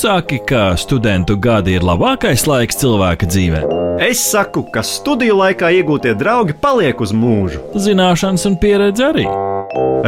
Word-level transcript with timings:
saki, 0.00 0.38
ka 0.48 0.76
studentu 0.80 1.36
gadi 1.36 1.74
ir 1.76 1.84
labākais 1.84 2.46
laiks 2.48 2.78
cilvēka 2.80 3.28
dzīvē. 3.28 3.60
Es 4.00 4.22
saku, 4.30 4.62
ka 4.72 4.80
studiju 4.86 5.36
laikā 5.42 5.68
iegūtie 5.76 6.14
draugi 6.16 6.56
paliek 6.62 7.00
uz 7.04 7.12
mūžu. 7.12 7.60
Zināšanas 7.76 8.46
un 8.48 8.56
pieredze 8.62 9.10
arī. 9.10 9.26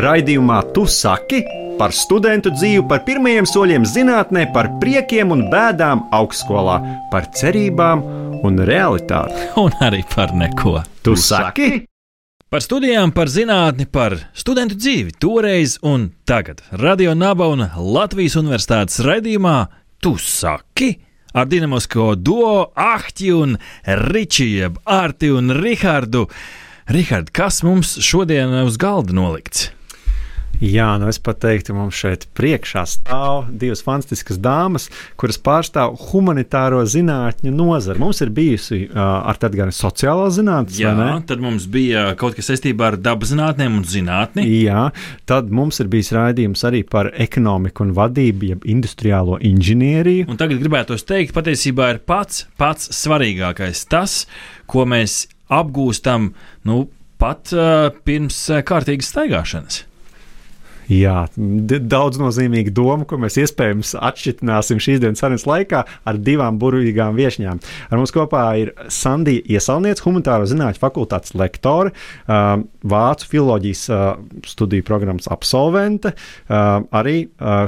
Raidījumā 0.00 0.62
Tu 0.72 0.86
saki 0.88 1.42
par 1.76 1.92
studentu 1.96 2.52
dzīvi, 2.54 2.86
par 2.88 3.02
pirmajiem 3.04 3.48
soļiem 3.48 3.84
zinātnē, 3.88 4.46
par 4.54 4.70
priekiem 4.80 5.32
un 5.34 5.46
bēdām 5.52 6.06
augstskolā, 6.14 6.79
par 7.12 7.29
cerībām 7.36 8.04
un 8.46 8.61
realitāti. 8.64 9.48
Un 9.61 9.74
arī 9.84 10.04
par 10.14 10.32
neko. 10.36 10.79
Tu 11.04 11.16
saki? 11.18 11.70
Par 12.52 12.61
studijām, 12.61 13.14
par 13.16 13.30
zinātni, 13.32 13.86
par 13.88 14.18
studentu 14.36 14.76
dzīvi 14.76 15.14
toreiz 15.20 15.79
un 15.88 16.11
tagad. 16.29 16.61
Radio 16.80 17.14
Naba 17.16 17.48
un 17.48 17.64
Latvijas 17.64 18.36
Universitātes 18.40 19.00
raidījumā 19.04 19.56
Tu 20.02 20.16
saki? 20.18 20.96
Ar 21.32 21.46
dinamosko 21.46 22.16
duo 22.18 22.72
Ahti 22.74 23.29
un 23.30 23.54
Ričiju, 23.86 24.56
jeb 24.58 24.80
Arti 24.84 25.29
un 25.30 25.54
Rihardu. 25.54 26.24
Rihard, 26.90 27.30
kas 27.30 27.60
mums 27.62 27.94
šodien 28.02 28.50
uz 28.64 28.80
galda 28.82 29.14
nolikts? 29.14 29.68
Jā, 30.62 30.92
nu 31.00 31.08
es 31.11 31.18
pat 31.18 31.40
teiktu, 31.42 31.74
mums 31.74 31.96
šeit 31.98 32.28
priekšā 32.38 32.84
stāv 32.86 33.48
divas 33.58 33.83
fantastiskas 33.83 34.38
dāmas, 34.42 34.88
kuras 35.19 35.41
pārstāv 35.42 35.97
humanitāro 36.10 36.84
zinātņu 36.86 37.50
nozari. 37.55 37.98
Mums 38.02 38.22
ir 38.22 38.30
bijusi 38.34 38.84
uh, 38.84 39.00
ar 39.27 39.41
tādu 39.42 39.58
gan 39.58 39.74
sociālo 39.74 40.28
zinātnē, 40.30 40.78
Jā, 40.78 40.94
tad 41.27 41.42
mums 41.42 41.66
bija 41.70 42.12
kaut 42.19 42.36
kas 42.38 42.52
saistībā 42.52 42.92
ar 42.92 42.98
dabas 43.00 43.33
zinātnēm 43.33 43.80
un 43.80 43.86
zinātni. 43.88 44.46
Jā, 44.62 44.88
tad 45.27 45.50
mums 45.50 45.83
ir 45.83 45.91
bijis 45.92 46.12
raidījums 46.14 46.62
arī 46.68 46.84
par 46.86 47.10
ekonomiku 47.10 47.86
un 47.86 47.94
vadību, 47.98 48.52
jeb 48.55 48.66
industriālo 48.70 49.40
inženieriju. 49.42 50.30
Un 50.30 50.40
tagad 50.40 50.62
gribētu 50.62 50.98
teikt, 51.02 51.34
patiesībā 51.34 51.94
ir 51.96 52.02
pats, 52.06 52.46
pats 52.60 52.92
svarīgākais 53.02 53.86
tas, 53.90 54.22
ko 54.70 54.86
mēs 54.86 55.24
apgūstam 55.52 56.32
nu, 56.68 56.84
pat 57.22 57.50
uh, 57.55 57.88
pirms 58.06 58.44
kārtīgas 58.66 59.10
staigāšanas. 59.10 59.86
Jā, 60.92 61.22
daudz 61.32 62.18
nozīmīga 62.20 62.72
doma, 62.74 63.06
ko 63.08 63.16
mēs 63.22 63.38
iespējams 63.40 63.94
atšķirtināsim 63.96 64.80
šīs 64.82 64.98
dienas 65.00 65.22
sarunas 65.22 65.46
laikā 65.48 65.78
ar 65.88 66.18
divām 66.20 66.58
burvīgām 66.60 67.16
viesņām. 67.16 67.60
Ar 67.88 67.96
mums 67.96 68.12
kopā 68.12 68.42
ir 68.60 68.72
Sandija 68.92 69.40
Iesalniece, 69.56 70.04
humanitāro 70.04 70.44
zinātņu 70.50 70.82
fakultātes 70.82 71.32
lektore, 71.38 71.94
vācu 72.26 73.30
filoloģijas 73.30 73.86
studiju 74.52 74.84
programmas 74.90 75.30
absolvente, 75.32 76.12
arī 76.50 77.16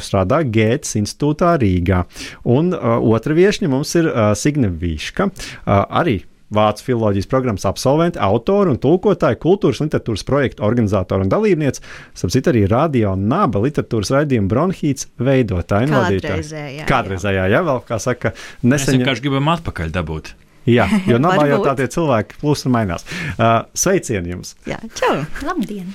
strādā 0.05 0.43
Gētas 0.45 0.99
institūtā 1.01 1.55
Rīgā. 1.63 2.05
Un 2.45 2.75
otra 2.75 3.41
viesņa 3.41 3.73
mums 3.73 3.97
ir 4.03 4.13
Signe 4.37 4.69
Vīška, 4.69 5.31
arī 5.71 6.21
vācu 6.55 6.85
filozofijas 6.85 7.31
programmas 7.31 7.65
absolventi, 7.69 8.21
autori 8.23 8.75
un 8.75 8.79
tulkotāji, 8.83 9.41
kultūras 9.43 9.81
literatūras 9.83 10.27
projektu 10.29 10.67
organizatori 10.67 11.27
un 11.27 11.33
dalībniece, 11.33 11.83
sapratu, 12.13 12.53
arī 12.53 12.67
radio 12.71 13.15
un 13.17 13.27
naba 13.33 13.63
literatūras 13.65 14.13
raidījuma 14.19 14.51
bronhīts 14.53 15.11
veidotāji 15.19 15.91
un 15.91 15.99
vadītāji. 15.99 16.87
Kādreizējā, 16.89 17.51
jā, 17.55 17.65
vēl 17.67 17.85
kā 17.89 18.01
saka, 18.03 18.35
nesen. 18.63 18.75
Mēs 18.75 18.91
vienkārši 18.99 19.27
gribam 19.29 19.53
atpakaļ 19.57 19.95
dabūt. 19.95 20.35
Jā, 20.69 20.89
jo 21.11 21.21
nabā 21.21 21.49
jau 21.51 21.61
tā 21.65 21.77
tie 21.81 21.91
cilvēki 21.93 22.41
plūst 22.41 22.69
un 22.69 22.77
mainās. 22.77 23.07
Uh, 23.37 23.65
sveicieni 23.77 24.35
jums! 24.35 24.57
Jā, 24.69 24.81
čau! 24.99 25.23
Labdien! 25.45 25.93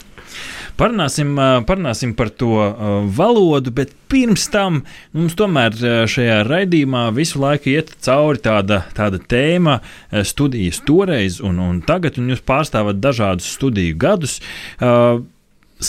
Parunāsim, 0.80 1.34
parunāsim 1.68 2.14
par 2.16 2.30
to 2.40 2.54
valodu, 3.12 3.72
bet 3.76 3.90
pirms 4.12 4.46
tam 4.54 4.84
mums 5.12 5.36
tomēr 5.36 5.76
šajā 6.08 6.38
raidījumā 6.48 7.02
visu 7.18 7.42
laiku 7.42 7.74
iet 7.74 7.92
cauri 8.06 8.40
tāda, 8.46 8.86
tāda 8.96 9.20
tēma, 9.20 9.80
studijas 10.24 10.80
toreiz 10.88 11.42
un, 11.44 11.60
un 11.60 11.82
tagad, 11.84 12.22
un 12.22 12.32
jūs 12.32 12.46
pārstāvat 12.48 13.02
dažādus 13.04 13.50
studiju 13.58 13.98
gadus. 14.00 14.38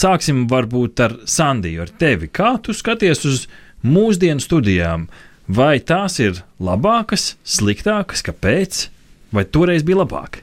Sāksim 0.00 0.44
varbūt 0.50 1.04
ar 1.06 1.16
Sandiju, 1.22 1.87
ar 1.87 1.94
tevi. 2.03 2.27
Kā 2.27 2.56
tu 2.62 2.75
skaties 2.75 3.22
uz 3.31 3.47
mūsdienu 3.87 4.43
studijām? 4.43 5.06
Vai 5.49 5.81
tās 5.81 6.19
ir 6.23 6.43
labākas, 6.62 7.34
sliktākas, 7.45 8.23
kāpēc? 8.27 8.87
Vai 9.34 9.45
toreiz 9.47 9.83
bija 9.87 10.03
labāk? 10.03 10.43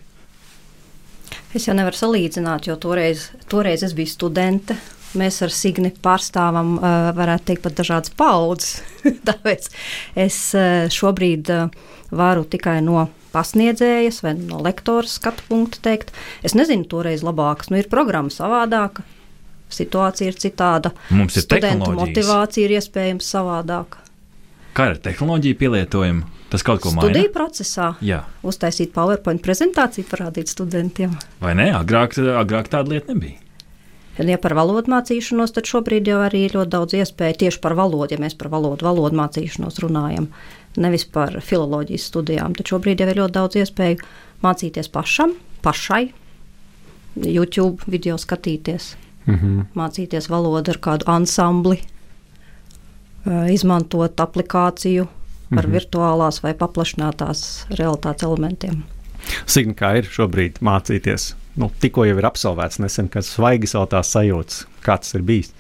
Es 1.56 1.68
jau 1.68 1.76
nevaru 1.78 1.96
salīdzināt, 1.96 2.68
jo 2.68 2.76
toreiz, 2.80 3.30
toreiz 3.52 3.84
es 3.88 3.96
biju 3.98 4.12
studente. 4.12 4.78
Mēs 5.18 5.40
ar 5.46 5.52
Signi 5.56 5.94
pārstāvam, 6.04 6.76
varētu 7.16 7.48
teikt, 7.48 7.64
pat 7.64 7.78
dažādas 7.80 8.12
paudzes. 8.20 8.82
Tāpēc 9.28 9.70
es 10.20 10.40
šobrīd 10.94 11.52
varu 12.12 12.44
tikai 12.48 12.82
no 12.84 13.08
pasniedzējas 13.34 14.22
vai 14.26 14.34
no 14.40 14.60
lektora 14.64 15.08
skatu 15.10 15.46
punkta 15.48 15.82
teikt. 15.90 16.12
Es 16.46 16.56
nezinu, 16.58 16.88
toreiz 16.90 17.24
labākas, 17.26 17.72
nu 17.72 17.80
ir 17.80 17.90
programma 17.92 18.34
savādāka, 18.34 19.06
situācija 19.74 20.32
ir 20.32 20.42
citāda. 20.42 20.94
Mums 21.16 21.40
ir 21.40 21.48
studentu 21.48 21.94
motivācija 21.96 22.68
ir 22.68 22.78
iespējams 22.80 23.32
savādāka. 23.36 24.04
Kā 24.78 24.92
ar 24.92 25.00
tehnoloģiju 25.02 25.58
pielietojumu? 25.58 26.28
Tas 26.52 26.62
kaut 26.64 26.84
ko 26.84 26.92
maina. 26.94 27.10
Studiju 27.10 27.32
procesā 27.34 27.88
Jā. 28.06 28.22
uztaisīt 28.46 28.92
PowerPoint 28.94 29.42
prezentāciju, 29.44 30.06
parādīt 30.08 30.52
studentiem. 30.52 31.16
Vai 31.42 31.56
ne? 31.58 31.72
Agrāk, 31.74 32.14
agrāk 32.22 32.70
tāda 32.72 32.94
lieta 32.94 33.16
nebija. 33.16 33.42
Ja 34.18 34.38
par 34.42 34.54
valodu 34.58 34.90
mācīšanos, 34.94 35.52
tad 35.54 35.68
šobrīd 35.70 36.08
jau 36.10 36.22
arī 36.26 36.44
ir 36.48 36.56
ļoti 36.58 36.74
daudz 36.74 36.96
iespēju 36.98 37.40
tieši 37.44 37.60
par 37.62 37.76
valodu, 37.78 38.16
ja 38.16 38.22
mēs 38.22 38.38
par 38.38 38.50
valodu, 38.54 38.86
valodu 38.86 39.18
mācīšanos 39.18 39.82
runājam, 39.84 40.30
nevis 40.78 41.06
par 41.10 41.36
filozofijas 41.42 42.08
studijām. 42.10 42.56
Tad 42.58 42.70
šobrīd 42.72 43.02
jau 43.02 43.10
ir 43.12 43.22
ļoti 43.22 43.38
daudz 43.38 43.60
iespēju 43.62 44.00
mācīties 44.46 44.90
pašam, 44.94 45.36
pašai, 45.66 46.08
YouTube 47.18 47.86
video 47.90 48.18
skatīties, 48.18 48.96
mm 49.26 49.36
-hmm. 49.36 49.70
mācīties 49.78 50.30
valodu 50.30 50.74
ar 50.74 50.82
kādu 50.82 51.10
ansambli, 51.14 51.82
izmantot 53.54 54.20
aplikāciju 54.20 55.08
ar 55.08 55.10
mm 55.52 55.58
-hmm. 55.58 55.74
virtuālās 55.74 56.44
vai 56.44 56.54
paplašinātās 56.54 57.66
realitātes 57.70 58.24
elementiem. 58.24 58.84
Signa, 59.46 59.74
kā 59.74 59.98
ir 59.98 60.06
šobrīd 60.06 60.60
mācīties? 60.62 61.34
Nu, 61.56 61.72
tikko 61.80 62.06
jau 62.06 62.18
ir 62.18 62.26
absolvēts, 62.26 62.80
nesen, 62.80 63.10
kad 63.10 63.26
svaigas 63.26 63.74
vēl 63.76 63.88
tās 63.88 64.12
sajūtas, 64.14 64.66
kā 64.86 64.98
tas 64.98 65.14
ir 65.14 65.22
bijis. 65.22 65.52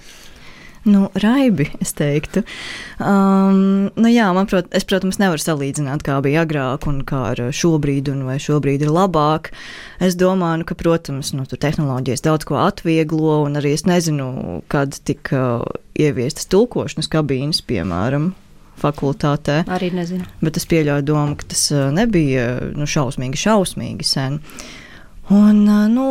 Nu, 0.87 1.09
raibi, 1.19 1.67
es 1.83 1.91
teiktu. 1.97 2.45
Um, 3.03 3.89
nu 3.99 4.11
jā, 4.11 4.29
man, 4.35 4.47
prot, 4.47 4.69
es, 4.75 4.85
protams, 4.87 5.19
nevaru 5.19 5.43
salīdzināt, 5.43 6.05
kā 6.07 6.15
bija 6.23 6.45
agrāk 6.45 6.87
un 6.87 7.01
kā 7.07 7.25
ar 7.33 7.41
šobrīd, 7.51 8.07
un 8.13 8.23
vai 8.29 8.37
šobrīd 8.39 8.85
ir 8.85 8.93
labāk. 8.95 9.51
Es 10.03 10.15
domāju, 10.19 10.61
nu, 10.61 10.69
ka, 10.69 10.77
protams, 10.79 11.33
nu, 11.35 11.43
tehnoloģijas 11.43 12.23
daudz 12.23 12.47
ko 12.47 12.61
atvieglo, 12.63 13.41
un 13.49 13.59
arī 13.59 13.75
es 13.75 13.83
nezinu, 13.89 14.61
kad 14.71 14.95
tika 15.07 15.43
uh, 15.59 15.77
ieviestas 15.99 16.47
tulkošanas 16.53 17.11
kabīnes, 17.11 17.61
piemēram, 17.67 18.31
fakultātē. 18.79 19.63
Arī 19.73 19.91
nezinu. 19.95 20.27
Bet 20.43 20.59
es 20.59 20.67
pieļauju 20.69 21.05
domu, 21.07 21.37
ka 21.39 21.51
tas 21.53 21.67
nebija 21.93 22.49
nu, 22.77 22.87
šausmīgi, 22.87 23.43
šausmīgi 23.43 24.07
sen. 24.07 24.39
Un, 25.33 25.65
nu, 25.91 26.07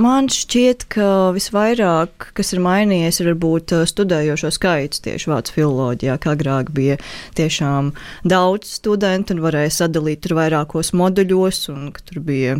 man 0.00 0.28
šķiet, 0.32 0.86
ka 0.92 1.08
visvairāk, 1.36 2.30
kas 2.36 2.52
ir 2.54 2.62
mainījies, 2.64 3.20
ir 3.20 3.30
varbūt 3.32 3.74
studējošo 3.90 4.50
skaits 4.54 5.02
tieši 5.04 5.30
vācu 5.30 5.56
filoloģijā, 5.58 6.18
kā 6.22 6.34
agrāk 6.34 6.72
bija 6.74 6.98
tiešām 7.38 7.92
daudz 8.26 8.76
studentu 8.80 9.36
un 9.36 9.44
varēja 9.44 9.78
sadalīt 9.82 10.24
tur 10.24 10.38
vairākos 10.40 10.94
moduļos, 10.96 11.66
un 11.74 11.90
tur 12.02 12.22
bija 12.24 12.58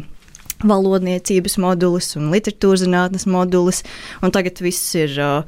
valodniecības 0.65 1.59
modulis 1.61 2.15
un 2.19 2.31
literatūras 2.33 2.85
zinātnes 2.85 3.27
modulis, 3.29 3.83
un 4.23 4.33
tagad 4.35 4.63
viss 4.65 4.95
ir 4.97 5.19
uh, 5.21 5.43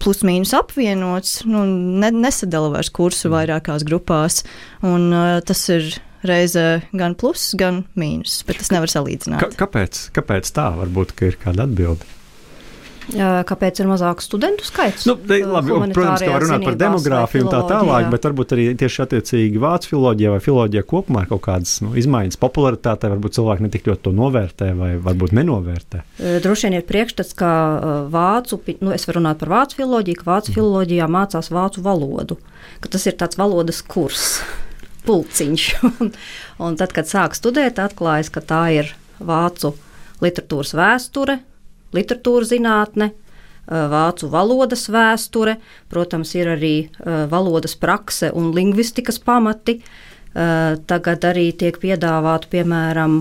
plus-mínus 0.00 0.52
apvienots, 0.56 1.40
nu, 1.48 1.64
ne, 2.00 2.12
nesadala 2.14 2.72
vairs 2.76 2.92
kursu 2.94 3.28
mm. 3.28 3.34
vairākās 3.36 3.84
grupās. 3.88 4.42
Un, 4.86 5.10
uh, 5.12 5.40
tas 5.46 5.64
ir 5.72 5.90
reizē 6.26 6.82
gan 6.92 7.16
pluss, 7.18 7.54
gan 7.58 7.84
mīnus, 7.98 8.40
bet 8.48 8.60
tas 8.62 8.72
nevar 8.74 8.92
salīdzināt. 8.92 9.42
K 9.42 9.60
kāpēc, 9.64 10.06
kāpēc 10.16 10.54
tā? 10.56 10.70
Varbūt 10.80 11.14
ir 11.26 11.38
kāda 11.40 11.68
atbilde. 11.68 12.16
Kāpēc 13.10 13.80
ir 13.82 13.88
mazāks 13.90 14.28
studentu 14.28 14.62
skaits? 14.66 15.02
Nu, 15.08 15.16
de, 15.16 15.40
labi, 15.42 15.72
protams, 15.90 16.22
ka 16.22 16.30
var 16.30 16.44
runāt 16.44 16.66
par 16.68 16.76
demogrāfiju 16.78 17.46
un 17.46 17.50
tā 17.50 17.62
tālāk, 17.66 18.06
bet 18.12 18.28
varbūt 18.28 18.54
arī 18.54 18.66
tieši 18.78 19.02
attiecīgi 19.06 19.62
vācu 19.62 19.90
filozofijā 19.94 20.34
vai 20.34 20.42
filozofijā 20.44 20.84
kopumā 20.92 21.24
ir 21.24 21.30
kaut 21.32 21.42
kādas 21.48 21.72
nu, 21.82 21.90
izmaiņas 21.98 22.38
popularitātē. 22.38 23.10
Varbūt 23.16 23.38
cilvēki 23.38 23.66
netik 23.66 23.90
ļoti 23.90 24.04
to 24.06 24.14
novērtē 24.14 24.70
vai 24.78 24.92
varbūt 25.02 25.34
nenovērtē. 25.40 26.04
Droši 26.44 26.68
vien 26.68 26.78
ir 26.78 26.86
priekšstats, 26.86 27.34
ka 27.40 27.52
vācu, 28.14 28.60
nu, 28.78 28.94
es 28.94 29.08
varu 29.08 29.24
runāt 29.24 29.42
par 29.42 29.54
vācu 29.56 29.80
filozofiju, 29.80 30.22
ka 30.22 30.30
vācu 30.30 30.58
filozofijā 30.60 31.10
mācās 31.10 31.50
vācu 31.50 31.82
valodu, 31.86 32.38
ka 32.84 32.94
tas 32.94 33.10
ir 33.10 33.18
tāds 33.18 33.40
valodas 33.40 33.82
kurs, 33.82 34.36
pulciņš. 35.06 35.68
un, 35.90 36.10
un 36.64 36.80
tad, 36.80 36.96
kad 36.96 37.10
sāk 37.10 37.38
studēt, 37.38 37.82
atklājas, 37.82 38.32
ka 38.32 38.44
tā 38.44 38.64
ir 38.78 38.92
vācu 39.20 39.74
literatūras 40.20 40.74
vēsture 40.76 41.40
literatūras 41.96 42.52
zinātne, 42.52 43.10
vācu 43.70 44.30
valodas 44.30 44.88
vēsture, 44.90 45.58
protams, 45.92 46.34
ir 46.38 46.54
arī 46.56 46.74
valodas 47.30 47.76
prakse 47.78 48.32
un 48.34 48.50
lingvistikas 48.56 49.20
pamati. 49.22 49.80
Tagad 50.90 51.26
arī 51.26 51.50
tiek 51.58 51.78
piedāvāta, 51.82 52.50
piemēram, 52.50 53.20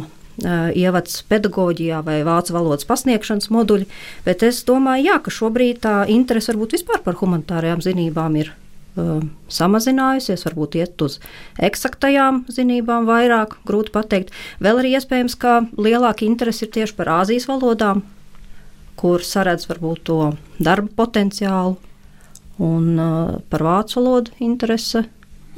ievads 0.78 1.18
pedagoģijā 1.28 2.00
vai 2.06 2.22
vācu 2.24 2.54
valodas 2.56 2.88
pasniegšanas 2.88 3.50
moduļi, 3.52 3.90
bet 4.24 4.46
es 4.48 4.62
domāju, 4.64 5.10
jā, 5.10 5.18
ka 5.26 5.34
šobrīd 5.34 5.82
tā 5.84 5.96
interese 6.08 6.54
varbūt 6.54 6.78
vispār 6.78 7.02
par 7.04 7.18
humanitārajām 7.20 7.84
zinībām 7.84 8.38
ir 8.40 8.54
samazinājusies, 8.96 10.46
varbūt 10.48 10.78
iet 10.80 11.02
uz 11.06 11.20
eksaktajām 11.62 12.44
zinībām 12.52 13.08
vairāk, 13.10 13.58
grūti 13.68 13.94
pateikt. 13.96 14.34
Vēl 14.64 14.82
arī 14.82 14.96
iespējams, 14.98 15.36
ka 15.40 15.60
lielāka 15.78 16.26
interese 16.28 16.66
ir 16.66 16.74
tieši 16.76 16.98
par 16.98 17.12
Āzijas 17.22 17.48
valodām, 17.50 18.04
kur 19.00 19.24
saredz 19.24 19.70
varbūt 19.70 20.04
to 20.10 20.20
darba 20.60 20.92
potenciālu, 21.04 21.78
un 22.60 23.00
uh, 23.00 23.38
par 23.50 23.64
vācu 23.64 24.02
valodu 24.02 24.36
interese. 24.44 25.06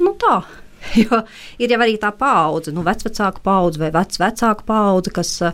Nu 0.02 0.14
tā, 0.18 0.42
Jo 1.02 1.22
ir 1.62 1.72
jau 1.72 1.80
arī 1.80 1.94
tā 2.00 2.10
paudze, 2.16 2.72
nu, 2.74 2.84
vecāka 2.86 3.40
paudze 3.44 3.80
vai 3.80 3.90
vecāka 3.94 4.66
paudze, 4.66 5.12
kas 5.14 5.30
uh, 5.46 5.52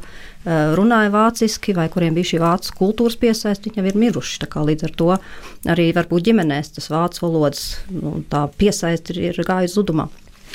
runāja 0.79 1.13
vāciski, 1.15 1.75
vai 1.77 1.89
kuriem 1.93 2.17
bija 2.17 2.33
šī 2.33 2.41
vācu 2.43 2.75
kultūras 2.79 3.19
piesaiste, 3.21 3.69
viņi 3.69 3.83
jau 3.83 3.91
ir 3.91 4.01
miruši. 4.05 4.49
Līdz 4.69 4.89
ar 4.89 4.97
to 4.99 5.11
arī 5.75 5.91
varbūt 5.97 6.31
ģimenēs 6.31 6.75
tas 6.79 6.91
vācu 6.93 7.27
valodas 7.27 7.69
nu, 7.93 8.19
piesaiste 8.59 9.15
ir, 9.15 9.31
ir 9.31 9.49
gājusi 9.49 9.79
zudumā. 9.79 10.09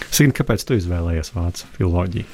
Sīna, 0.10 0.36
kāpēc 0.36 0.66
tu 0.68 0.78
izvēlējies 0.78 1.34
vācu 1.36 1.70
filoloģiju? 1.78 2.26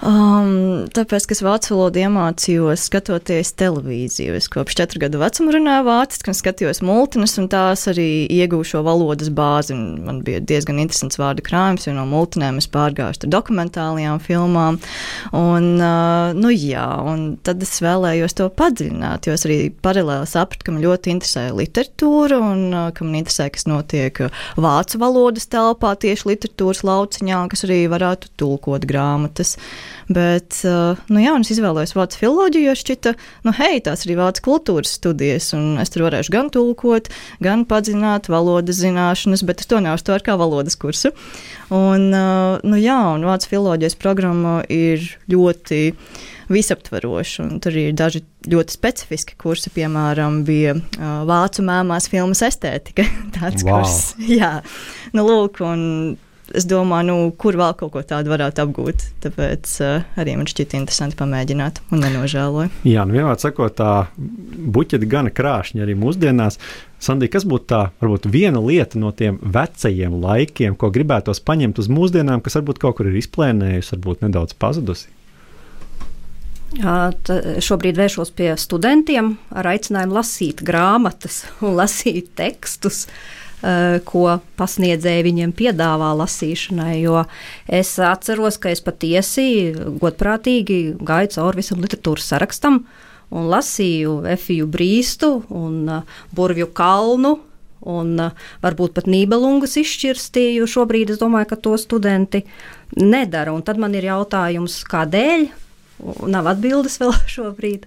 Um, 0.00 0.86
tāpēc, 0.96 1.26
ka 1.28 1.34
es 1.36 1.42
vācu 1.44 1.74
valodu 1.74 2.00
iemācījos 2.00 2.86
skatoties 2.88 3.50
televīziju. 3.60 4.32
Es 4.38 4.46
kopš 4.48 4.78
četru 4.78 5.02
gadu 5.02 5.20
vecuma 5.20 5.52
runāju 5.52 5.84
vāciski 5.84 6.32
un 6.32 6.38
skatījos 6.38 6.80
multines, 6.88 7.36
un 7.40 7.50
tās 7.52 7.84
arī 7.90 8.24
iegūšu 8.32 8.78
šo 8.78 8.80
valodas 8.86 9.28
bāzi. 9.36 9.76
Man 9.76 10.22
bija 10.24 10.40
diezgan 10.40 10.80
interesants 10.80 11.20
vārdu 11.20 11.44
krājums, 11.44 11.84
jo 11.84 11.92
no 11.96 12.06
multinēm 12.08 12.62
es 12.62 12.68
pārgāju 12.72 13.12
ar 13.12 13.34
dokumentālajām 13.36 14.22
filmām. 14.24 14.80
Un, 15.36 15.68
uh, 15.76 16.32
nu, 16.38 16.54
jā, 16.54 16.86
un 17.04 17.36
tad 17.44 17.60
es 17.66 17.76
vēlējos 17.84 18.38
to 18.40 18.48
padziļināt, 18.56 19.28
jo 19.28 19.36
es 19.36 19.44
arī 19.48 19.60
paralēli 19.84 20.32
sapratu, 20.32 20.64
ka 20.64 20.76
man 20.76 20.84
ļoti 20.86 21.12
interesē 21.16 21.46
literatūra 21.52 22.40
un 22.40 22.66
uh, 22.70 22.88
ka 22.96 23.04
man 23.04 23.20
interesē, 23.20 23.50
kas 23.52 23.68
notiek 23.68 24.24
vācu 24.56 25.04
valodas 25.04 25.50
telpā, 25.52 25.92
tieši 26.00 26.32
literatūras 26.32 26.86
lauciņā, 26.88 27.44
kas 27.52 27.68
arī 27.68 27.82
varētu 27.92 28.32
tulkot 28.40 28.88
grāmatas. 28.88 29.58
Bet, 30.10 30.60
uh, 30.66 30.98
nu 31.12 31.22
jā, 31.22 31.34
es 31.40 31.52
izvēlējos 31.54 31.94
vācu 31.96 32.20
filoloģiju, 32.22 32.70
jo 32.70 32.76
šķita, 32.80 33.14
nu, 33.46 33.54
hei, 33.60 33.80
tās 33.84 34.04
ir 34.04 34.10
arī 34.10 34.18
vācu 34.22 34.46
kultūras 34.48 34.96
studijas, 34.98 35.52
un 35.56 35.78
es 35.82 35.92
tur 35.92 36.06
varēšu 36.08 36.34
gan 36.34 36.50
tulkot, 36.54 37.10
gan 37.44 37.66
padziļināt 37.70 38.30
valodas 38.32 38.80
zināšanas, 38.82 39.44
bet 39.46 39.62
es 39.62 39.70
to 39.70 39.80
neuztveru 39.84 40.26
kā 40.26 40.36
valodas 40.40 40.78
kursu. 40.80 41.14
Un, 41.70 42.10
uh, 42.10 42.58
nu 42.66 42.80
jā, 42.80 42.98
un 43.14 43.26
vācu 43.28 43.54
filoloģijas 43.54 43.98
programma 44.00 44.60
ir 44.70 45.04
ļoti 45.30 45.82
visaptveroši. 46.50 47.46
Tur 47.62 47.76
ir 47.78 47.94
daži 47.94 48.24
ļoti 48.50 48.74
specifiski 48.74 49.36
kursi, 49.38 49.70
piemēram, 49.74 50.42
bija 50.46 50.74
uh, 50.76 51.20
vācu 51.28 51.64
mēmās 51.66 52.10
filmas 52.10 52.42
estētika. 52.46 53.06
Tāds 53.38 53.64
wow. 53.66 53.84
kurs. 53.84 54.00
Jā, 54.26 54.58
nu, 55.14 55.26
lūk, 55.26 55.62
un 55.66 55.84
es 56.56 56.66
domāju, 56.68 57.06
nu, 57.08 57.16
kur 57.38 57.56
vēl 57.58 57.74
kaut 57.78 57.92
ko 57.94 58.02
tādu 58.06 58.32
varētu 58.32 58.62
apgūt. 58.64 59.06
Tāpēc 59.24 59.72
uh, 59.84 60.06
arī 60.20 60.36
man 60.38 60.48
šķiet 60.50 60.74
interesanti 60.78 61.18
pamēģināt, 61.18 61.80
un 61.94 62.02
nenožēloju. 62.04 62.72
Jā, 62.88 63.06
nu 63.08 63.16
vienmēr 63.16 63.38
sakot, 63.40 63.76
tā 63.78 64.08
buķeti 64.16 65.08
gana 65.10 65.32
krāšņi 65.34 65.84
arī 65.84 65.96
mūsdienās. 66.00 66.60
Sandī, 67.00 67.30
kas 67.32 67.46
būtu 67.48 67.70
tā, 67.72 67.80
varbūt 68.02 68.28
viena 68.32 68.60
lieta 68.60 69.00
no 69.00 69.12
tiem 69.16 69.38
vecajiem 69.40 70.18
laikiem, 70.20 70.76
ko 70.76 70.92
gribētos 70.92 71.40
paņemt 71.46 71.80
uz 71.80 71.88
mūsdienām, 71.92 72.44
kas 72.44 72.58
varbūt 72.60 72.82
kaut 72.82 72.98
kur 72.98 73.08
ir 73.08 73.16
izplēnējusi, 73.22 73.94
varbūt 73.96 74.26
nedaudz 74.26 74.56
pazudusi? 74.60 75.08
Jā, 76.76 77.10
šobrīd 77.66 77.96
vēršos 77.98 78.30
pie 78.38 78.52
studentiem 78.60 79.32
ar 79.50 79.72
aicinājumu 79.72 80.14
lasīt 80.20 80.60
grāmatas 80.62 81.42
un 81.64 81.74
lasīt 81.80 82.30
tekstus. 82.38 83.08
Uh, 83.08 83.39
ko 84.08 84.38
pasniedzēji 84.56 85.26
viņiem 85.26 85.50
piedāvā 85.52 86.14
lasīšanai. 86.16 86.94
Jo 87.02 87.26
es 87.68 87.92
atceros, 88.00 88.56
ka 88.56 88.72
es 88.72 88.80
patiesi 88.84 89.74
godprātīgi 90.00 90.80
gāju 91.04 91.34
cauri 91.36 91.60
visam 91.60 91.82
literatūras 91.84 92.30
sarakstam 92.32 92.84
un 93.30 93.46
lasīju 93.50 94.20
Efiju 94.30 94.66
Brīstu 94.70 95.30
un 95.54 95.86
uh, 95.88 96.18
Burvju 96.34 96.70
kalnu. 96.76 97.36
Un 97.90 98.12
uh, 98.20 98.34
varbūt 98.60 98.92
pat 98.98 99.06
nībelungus 99.08 99.78
izšķirstīju. 99.80 100.68
Šobrīd 100.68 101.14
es 101.14 101.20
domāju, 101.22 101.48
ka 101.52 101.60
to 101.64 101.76
studenti 101.80 102.42
nedara. 102.98 103.54
Un 103.54 103.64
tad 103.64 103.80
man 103.80 103.94
ir 103.96 104.10
jautājums, 104.10 104.82
kādēļ? 104.90 105.46
Nav 106.28 106.50
atbildes 106.52 106.98
vēl 107.02 107.14
šobrīd. 107.30 107.86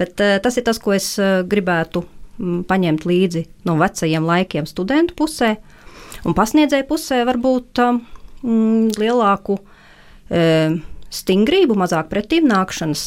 Bet 0.00 0.18
tas 0.18 0.56
ir 0.58 0.64
tas, 0.66 0.80
ko 0.82 0.90
es 0.96 1.12
gribētu 1.46 2.02
paņemt 2.38 3.04
līdzi 3.06 3.44
no 3.68 3.76
vecajiem 3.80 4.26
laikiem 4.26 4.66
studentu 4.66 5.16
pusē, 5.18 5.54
un 6.26 6.34
pasniedzēju 6.36 6.88
pusē 6.88 7.22
varbūt 7.28 7.82
um, 7.84 8.00
mm, 8.42 8.96
lielāku 9.00 9.60
e, 10.30 10.42
stingrību, 11.14 11.78
mazāk 11.78 12.10
pretīm 12.12 12.50
nākšanas. 12.50 13.06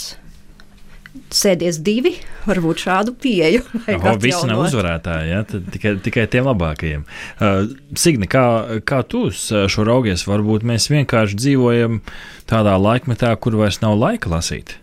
Sēdies 1.34 1.80
divi, 1.82 2.14
varbūt 2.50 2.84
šādu 2.86 3.16
pieeju. 3.20 3.64
Oho, 3.98 4.16
visi 4.22 4.48
nav 4.48 4.64
uzvarētāji, 4.68 5.32
ja? 5.34 5.44
tikai, 5.74 5.96
tikai 6.06 6.28
tiem 6.32 6.48
labākajiem. 6.48 7.06
Uh, 7.42 7.72
Signe, 7.98 8.30
kā, 8.32 8.46
kā 8.88 9.02
tu 9.04 9.28
šo 9.34 9.88
raugies? 9.88 10.28
Varbūt 10.30 10.68
mēs 10.68 10.88
vienkārši 10.94 11.40
dzīvojam 11.42 12.02
tādā 12.48 12.78
laikmetā, 12.80 13.34
kur 13.42 13.58
vairs 13.60 13.82
nav 13.84 13.98
laika 14.00 14.32
lasīt. 14.32 14.78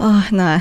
Oh, 0.00 0.28
nē. 0.32 0.54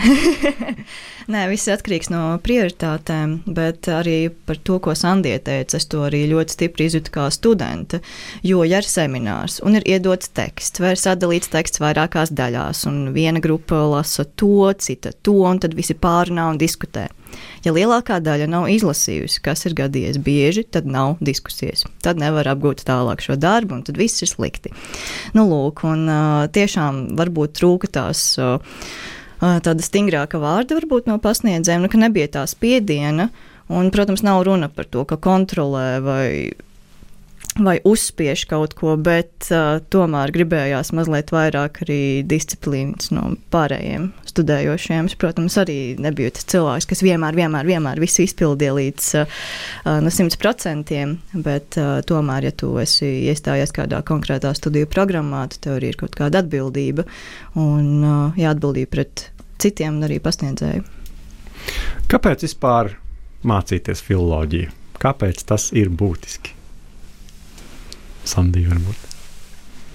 nē, 1.29 1.45
viss 1.51 1.69
atkarīgs 1.71 2.09
no 2.11 2.21
prioritātēm, 2.43 3.35
bet 3.55 3.87
arī 3.93 4.31
par 4.47 4.59
to, 4.65 4.79
ko 4.83 4.95
Sandija 4.97 5.39
teica, 5.45 5.77
es 5.77 5.87
to 5.89 6.01
arī 6.07 6.23
ļoti 6.31 6.55
stipri 6.55 6.89
izjūtu 6.89 7.13
kā 7.13 7.27
studente. 7.33 8.01
Jo, 8.45 8.63
ja 8.67 8.81
ir 8.81 8.89
seminārs 8.89 9.59
un 9.65 9.77
ir 9.79 9.85
iedots 9.89 10.31
teksts, 10.35 10.81
vai 10.81 10.95
ir 10.95 11.01
sadalīts 11.01 11.51
teksts 11.53 11.81
vairākās 11.83 12.33
daļās, 12.35 12.85
un 12.89 13.13
viena 13.15 13.41
grupa 13.43 13.83
lasa 13.93 14.25
to, 14.25 14.71
cita 14.81 15.13
to, 15.21 15.37
un 15.49 15.61
tad 15.61 15.77
visi 15.77 15.97
pārunā 15.97 16.49
un 16.53 16.61
diskutē. 16.61 17.07
Ja 17.63 17.75
lielākā 17.75 18.18
daļa 18.25 18.47
nav 18.49 18.65
izlasījusi, 18.73 19.44
kas 19.45 19.68
ir 19.69 19.75
gadījies 19.77 20.18
bieži, 20.25 20.63
tad 20.65 20.89
nav 20.89 21.19
diskusijas. 21.21 21.85
Tad 22.04 22.18
nevar 22.21 22.49
apgūt 22.49 22.81
tālāk 22.87 23.21
šo 23.21 23.37
darbu, 23.39 23.77
un 23.77 23.85
tad 23.85 23.99
viss 24.01 24.25
ir 24.25 24.31
slikti. 24.31 24.73
Nu, 25.37 25.45
lūk, 25.51 25.85
un 25.85 26.09
tiešām 26.56 27.06
varbūt 27.19 27.59
trūka 27.61 27.92
tās. 27.99 28.25
Uh, 28.42 28.57
tāda 29.39 29.85
stingrāka 29.85 30.41
vārda 30.41 30.77
varbūt 30.79 31.07
no 31.09 31.19
pasniedzējiem, 31.23 31.85
nu, 31.85 31.91
ka 31.91 32.01
nebija 32.01 32.31
tā 32.39 32.45
spiediena. 32.49 33.29
Un, 33.69 33.91
protams, 33.93 34.23
nav 34.25 34.41
runa 34.47 34.67
par 34.73 34.87
to, 34.89 35.03
ka 35.05 35.19
kontrolē 35.21 35.99
vai, 36.01 36.29
vai 37.63 37.78
uzspiež 37.87 38.45
kaut 38.49 38.73
ko, 38.78 38.95
bet 38.99 39.49
uh, 39.54 39.80
tomēr 39.92 40.31
gribējās 40.35 40.92
mazliet 40.97 41.31
vairāk 41.33 41.81
arī 41.85 42.01
disciplīnas 42.28 43.11
no 43.16 43.33
pārējiem 43.54 44.09
studējošiem. 44.30 45.09
Es, 45.09 45.18
protams, 45.19 45.57
arī 45.61 45.78
nebiju 46.01 46.33
tas 46.37 46.47
cilvēks, 46.51 46.89
kas 46.89 47.04
vienmēr, 47.06 47.37
vienmēr, 47.37 47.68
vienmēr 47.69 48.01
visu 48.01 48.23
izpildīja 48.25 48.75
līdz 48.78 49.09
uh, 49.21 49.42
no 50.06 50.13
simt 50.13 50.37
procentiem, 50.42 51.18
bet 51.33 51.80
uh, 51.80 51.99
tomēr, 52.07 52.49
ja 52.49 52.54
tu 52.56 52.75
esi 52.81 53.09
iestājies 53.31 53.73
kādā 53.75 54.01
konkrētā 54.07 54.54
studiju 54.57 54.89
programmā, 54.92 55.45
tad 55.54 55.66
tev 55.66 55.80
arī 55.80 55.94
ir 55.94 55.99
kaut 55.99 56.18
kāda 56.19 56.44
atbildība 56.44 57.07
un 57.59 57.89
uh, 58.04 58.39
jāatbildība 58.39 58.95
pret 58.97 59.28
citiem 59.59 59.99
un 59.99 60.07
arī 60.07 60.21
pasniedzēju. 60.23 60.85
Kāpēc 62.09 62.45
vispār 62.47 62.95
mācīties 63.47 64.01
filoloģiju? 64.06 64.71
Kāpēc 64.99 65.44
tas 65.47 65.69
ir 65.75 65.92
būtiski? 65.92 66.58
Sandija, 68.28 68.71
varbūt. 68.73 69.06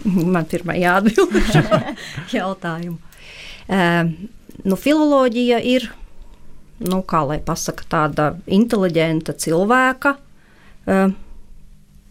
Man 0.05 0.47
pirmā 0.49 0.77
jāatbild 0.77 1.35
uz 1.41 1.51
šo 1.53 1.81
jautājumu. 2.39 2.99
Uh, 3.65 4.11
nu, 4.69 4.77
filoloģija 4.77 5.61
ir, 5.65 5.89
nu, 6.85 7.01
kā 7.09 7.23
lai 7.29 7.39
pasaka, 7.45 7.87
tāda 7.89 8.31
inteliģenta 8.45 9.37
cilvēka 9.41 10.17
uh, 10.19 11.15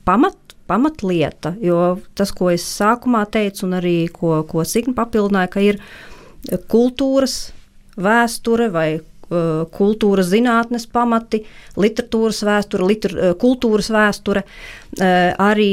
pamat, 0.08 0.58
pamatlieta. 0.70 1.54
Jo 1.62 2.00
tas, 2.18 2.34
ko 2.36 2.50
es 2.54 2.66
sākumā 2.66 3.26
teicu, 3.34 3.68
un 3.68 3.78
arī 3.82 3.98
ko, 4.14 4.40
ko 4.50 4.66
Signa 4.68 4.98
papildināja, 4.98 5.54
ka 5.54 5.64
ir 5.64 5.82
kultūras 6.72 7.52
vēsture 7.94 8.72
vai 8.74 8.88
kultūras 9.74 10.30
zinātnes 10.32 10.88
pamati, 10.92 11.44
literatūras 11.80 12.42
vēsture, 12.48 12.88
liter, 12.88 13.16
kultūras 13.42 13.90
vēsture, 13.94 14.44
arī 15.42 15.70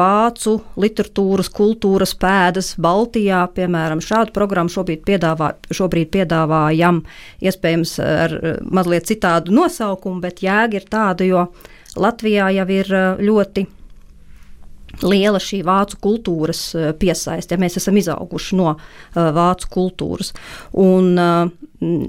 vācu 0.00 0.54
literatūras, 0.80 1.50
kultūras 1.54 2.14
pēdas 2.20 2.74
Baltijā. 2.80 3.42
Piemēram, 3.56 4.02
šādu 4.04 4.34
programmu 4.36 4.72
šobrīd, 4.72 5.04
piedāvā, 5.08 5.52
šobrīd 5.74 6.12
piedāvājam, 6.14 7.02
iespējams, 7.44 7.98
ar 8.04 8.38
mazliet 8.70 9.10
citādu 9.10 9.54
nosaukumu, 9.56 10.22
bet 10.24 10.44
jēga 10.46 10.80
ir 10.80 10.88
tāda, 10.90 11.28
jo 11.28 11.50
Latvijā 12.00 12.48
jau 12.54 12.66
ir 12.70 12.96
ļoti 13.20 13.66
liela 15.06 15.40
šī 15.42 15.62
vācu 15.66 15.98
kultūras 16.02 16.62
piesaiste. 17.00 17.58
Mēs 17.60 17.78
esam 17.80 17.98
izauguši 18.00 18.58
no 18.58 18.72
uh, 18.74 18.80
vācu 19.36 19.70
kultūras. 19.76 20.32
Un, 20.82 21.12
uh, 21.14 22.00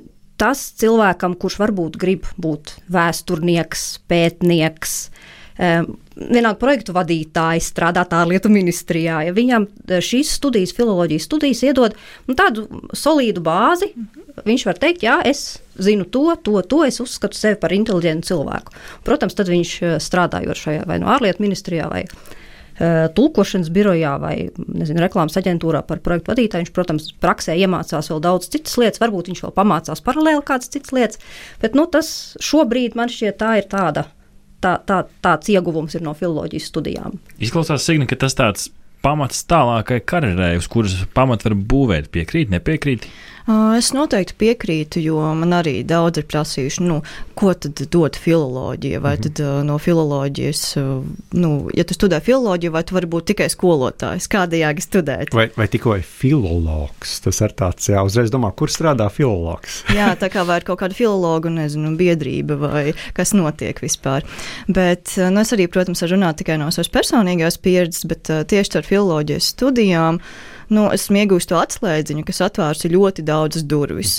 tas 0.41 0.63
cilvēkam, 0.81 1.37
kurš 1.39 1.59
varbūt 1.61 1.99
grib 2.01 2.25
būt 2.41 2.75
vēsturnieks, 2.91 3.85
pētnieks, 4.09 4.95
um, 5.55 5.93
vienalga 6.17 6.59
projektu 6.61 6.95
vadītājs, 6.97 7.69
strādāt 7.71 8.13
ārlietu 8.17 8.51
ministrijā, 8.51 9.21
ja 9.27 9.35
viņam 9.37 9.69
šīs 9.87 10.33
studijas, 10.37 10.73
filozofijas 10.77 11.29
studijas 11.29 11.63
iedod 11.65 11.95
nu, 12.27 12.35
tādu 12.37 12.67
solīdu 12.97 13.43
bāzi, 13.45 13.93
viņš 14.45 14.67
var 14.67 14.81
teikt, 14.81 15.05
jā, 15.07 15.21
es 15.27 15.61
zinu 15.81 16.05
to, 16.09 16.27
to, 16.43 16.59
to, 16.65 16.83
es 16.87 16.99
uzskatu 17.03 17.37
sevi 17.37 17.61
par 17.61 17.73
inteliģentu 17.73 18.33
cilvēku. 18.33 18.75
Protams, 19.07 19.37
tad 19.37 19.49
viņš 19.49 19.77
strādājot 20.03 20.65
šajā 20.65 20.85
vai 20.89 20.99
no 21.01 21.09
ārlietu 21.13 21.45
ministrijā 21.45 21.89
vai 21.91 22.05
Eh, 22.05 22.49
tulkošanas 23.15 23.69
birojā 23.73 24.15
vai 24.21 24.35
nezinu, 24.57 25.01
reklāmas 25.03 25.37
aģentūrā 25.37 25.83
par 25.87 26.01
projektu 26.03 26.31
vadītāju. 26.31 26.65
Viņš, 26.65 26.73
protams, 26.75 27.09
praksē 27.21 27.55
iemācās 27.59 28.09
vēl 28.11 28.21
daudz 28.23 28.49
citas 28.53 28.77
lietas, 28.81 29.01
varbūt 29.03 29.31
viņš 29.31 29.43
vēl 29.45 29.53
pamācās 29.57 30.03
paralēli 30.05 30.45
kādas 30.47 30.71
citas 30.73 30.95
lietas, 30.95 31.21
bet 31.61 31.77
nu, 31.77 31.85
tas 31.91 32.11
šobrīd 32.41 32.97
man 32.97 33.11
šķiet 33.11 33.39
tā 33.41 33.55
ir 33.61 33.69
tāda. 33.71 34.07
Tā, 34.61 34.75
tā, 34.85 34.99
tāds 35.25 35.49
ieguvums 35.49 35.95
ir 35.97 36.03
no 36.05 36.11
filozofijas 36.13 36.67
studijām. 36.69 37.15
Izklausās, 37.41 37.81
Signi, 37.81 38.05
ka 38.05 38.13
tas 38.21 38.35
tāds 38.37 38.67
pamats 39.01 39.41
tālākai 39.49 39.99
karjerai, 40.05 40.53
uz 40.59 40.67
kuras 40.69 40.93
pamat 41.15 41.45
var 41.47 41.55
būvēt. 41.57 42.11
Piekrīt, 42.13 42.51
nepiekrīt? 42.53 43.07
Es 43.77 43.91
noteikti 43.95 44.35
piekrītu, 44.37 45.01
jo 45.01 45.21
man 45.37 45.55
arī 45.57 45.81
daudz 45.87 46.21
ir 46.21 46.27
prasījuši, 46.29 46.83
nu, 46.85 46.99
ko 47.37 47.53
tad 47.57 47.79
dod 47.93 48.17
filoloģija, 48.19 48.99
vai 49.01 49.15
-hmm. 49.17 49.23
tad 49.37 49.65
no 49.65 49.77
filoloģijas, 49.81 50.61
nu, 51.31 51.51
ja 51.73 51.83
tu 51.83 51.97
studē 51.97 52.21
filoloģiju, 52.21 52.71
vai 52.71 52.83
tu 52.83 52.95
vari 52.95 53.07
būt 53.07 53.31
tikai 53.31 53.49
skolotājs, 53.49 54.29
kāda 54.29 54.59
jēga 54.59 54.85
studēt? 54.85 55.33
Vai, 55.33 55.49
vai 55.57 55.67
tikai 55.67 56.01
filologs, 56.01 57.19
tas 57.25 57.41
ir 57.41 57.55
tāds, 57.57 57.89
jā, 57.89 58.03
uzreiz 58.05 58.31
domā, 58.31 58.51
kur 58.55 58.69
strādā 58.69 59.09
filologs? 59.09 59.83
jā, 59.99 60.13
tā 60.15 60.29
kā 60.29 60.45
vai 60.45 60.61
ir 60.61 60.67
kaut 60.67 60.79
kāda 60.79 60.97
filologu, 60.97 61.49
nezinu, 61.49 61.95
biedrība 61.97 62.55
vai 62.55 62.93
kas 63.13 63.33
notiek 63.33 63.81
vispār. 63.81 64.23
Bet, 64.67 65.17
nu, 65.17 65.41
es 65.41 65.53
arī, 65.53 65.67
protams, 65.67 66.01
runāju 66.01 66.43
tikai 66.43 66.57
no 66.57 66.71
savas 66.71 66.89
personīgās 66.89 67.57
pieredzes, 67.57 68.05
bet 68.05 68.29
tieši 68.47 68.77
ar 68.77 68.87
filoloģijas 68.87 69.53
studijām 69.55 70.21
nu, 70.73 70.87
esmu 70.93 71.21
iegūmis 71.21 71.47
to 71.49 71.57
atslēdziņu, 71.59 72.23
kas 72.27 72.41
atvērs 72.47 72.85
ļoti 72.91 73.25
daudzas 73.27 73.65
durvis. 73.67 74.17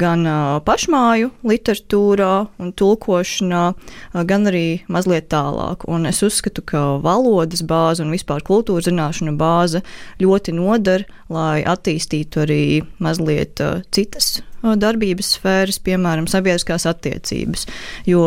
Gan 0.00 0.24
uh, 0.28 0.58
pašmāju 0.66 1.30
literatūrā 1.46 2.32
un 2.62 2.72
tulkošanā, 2.76 3.64
uh, 3.74 4.22
gan 4.28 4.48
arī 4.50 4.82
mazliet 4.92 5.30
tālāk. 5.32 5.86
Un 5.90 6.08
es 6.10 6.22
uzskatu, 6.26 6.64
ka 6.66 6.84
valodas 7.04 7.64
bāze 7.66 8.04
un 8.04 8.14
vispār 8.14 8.44
kultūras 8.46 8.88
zināšanu 8.88 9.36
bāze 9.40 9.84
ļoti 10.22 10.56
noder, 10.56 11.06
lai 11.32 11.60
attīstītu 11.68 12.46
arī 12.46 12.62
mazliet 13.02 13.62
uh, 13.64 13.84
citas 13.94 14.38
darbības 14.60 15.36
sfēras, 15.38 15.78
piemēram, 15.80 16.26
sabiedriskās 16.28 16.84
attiecības. 16.90 17.64
Jo 18.08 18.24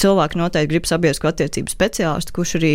cilvēki 0.00 0.40
noteikti 0.40 0.72
grib 0.72 0.88
sabiedrisko 0.88 1.30
attiecību 1.30 1.72
speciālistu, 1.72 2.34
kurš 2.36 2.56
arī, 2.60 2.72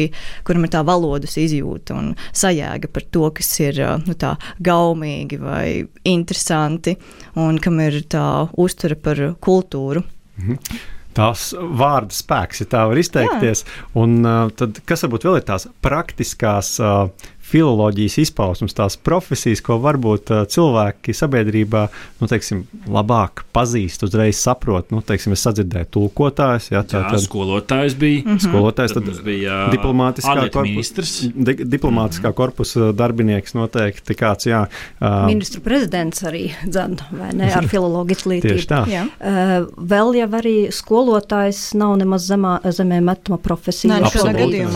kuram 0.48 0.68
ir 0.68 0.74
tā 0.76 0.84
valodas 0.88 1.38
izjūta 1.40 1.98
un 1.98 2.14
sajēga 2.32 2.92
par 2.94 3.08
to, 3.14 3.26
kas 3.40 3.52
ir 3.64 3.82
nu, 4.06 4.16
tā 4.20 4.36
gaumīgi 4.66 5.42
vai 5.42 5.66
interesanti 6.08 6.96
un 7.40 7.60
kam 7.62 7.82
ir 7.84 8.02
tā 8.12 8.30
uztvere 8.60 9.00
par 9.00 9.26
kultūru. 9.44 10.06
Mhm. 10.40 10.88
Tās 11.20 11.50
vārdu 11.58 12.14
spēks, 12.16 12.62
ja 12.62 12.68
tā 12.70 12.84
var 12.88 13.00
izteikties. 13.02 13.64
Jā. 13.66 13.80
Un 14.00 14.22
tad, 14.56 14.78
kas 14.88 15.02
varbūt 15.04 15.26
vēl 15.26 15.40
ir 15.40 15.46
tās 15.48 15.66
praktiskās 15.84 16.70
uh, 16.80 17.10
filoloģijas 17.50 18.18
izpausmes, 18.26 18.76
tās 18.78 18.98
profesijas, 19.02 19.62
ko 19.66 19.80
varbūt 19.82 20.32
uh, 20.34 20.44
cilvēki 20.50 21.16
sabiedrībā 21.18 21.86
nu, 22.22 22.30
teiksim, 22.30 22.64
labāk 22.90 23.44
pazīst, 23.56 24.04
uzreiz 24.06 24.40
saprot. 24.40 24.92
Nu, 24.94 25.02
teiksim, 25.06 25.34
es 25.36 25.44
sadzirdēju, 25.48 25.90
tulkotājs, 25.96 26.70
ja, 26.74 26.84
tā, 26.84 27.04
jā, 27.04 27.14
tad, 27.16 27.24
skolotājs 27.24 27.96
bija. 28.00 28.22
Mm 28.26 28.36
-hmm. 28.36 28.44
Skolotājs 28.46 28.94
tad, 28.94 29.08
tad 29.10 29.24
bija 29.26 29.58
diplomātiskā, 29.74 30.50
korpus, 30.54 30.94
di, 31.36 31.54
diplomātiskā 31.64 32.28
mm 32.28 32.32
-hmm. 32.32 32.38
korpusa 32.42 32.92
darbinieks 32.94 33.54
noteikti 33.54 34.14
kāds. 34.14 34.50
Jā, 34.50 34.66
uh, 35.02 35.26
Ministru 35.26 35.62
prezidents 35.62 36.24
arī 36.24 36.52
dzan, 36.66 36.98
vai 37.12 37.34
ne, 37.34 37.54
ar 37.54 37.68
filologu 37.74 38.14
izglītību. 38.14 38.54
Tieši 38.54 38.68
tā. 38.68 38.82
Uh, 38.86 39.68
vēl 39.78 40.16
jau 40.22 40.30
arī 40.42 40.58
skolotājs 40.72 41.74
nav 41.74 41.98
nemaz 41.98 42.30
zemā, 42.30 42.60
zemē 42.64 43.02
metama 43.02 43.38
profesija. 43.38 44.00
Nē, 44.00 44.10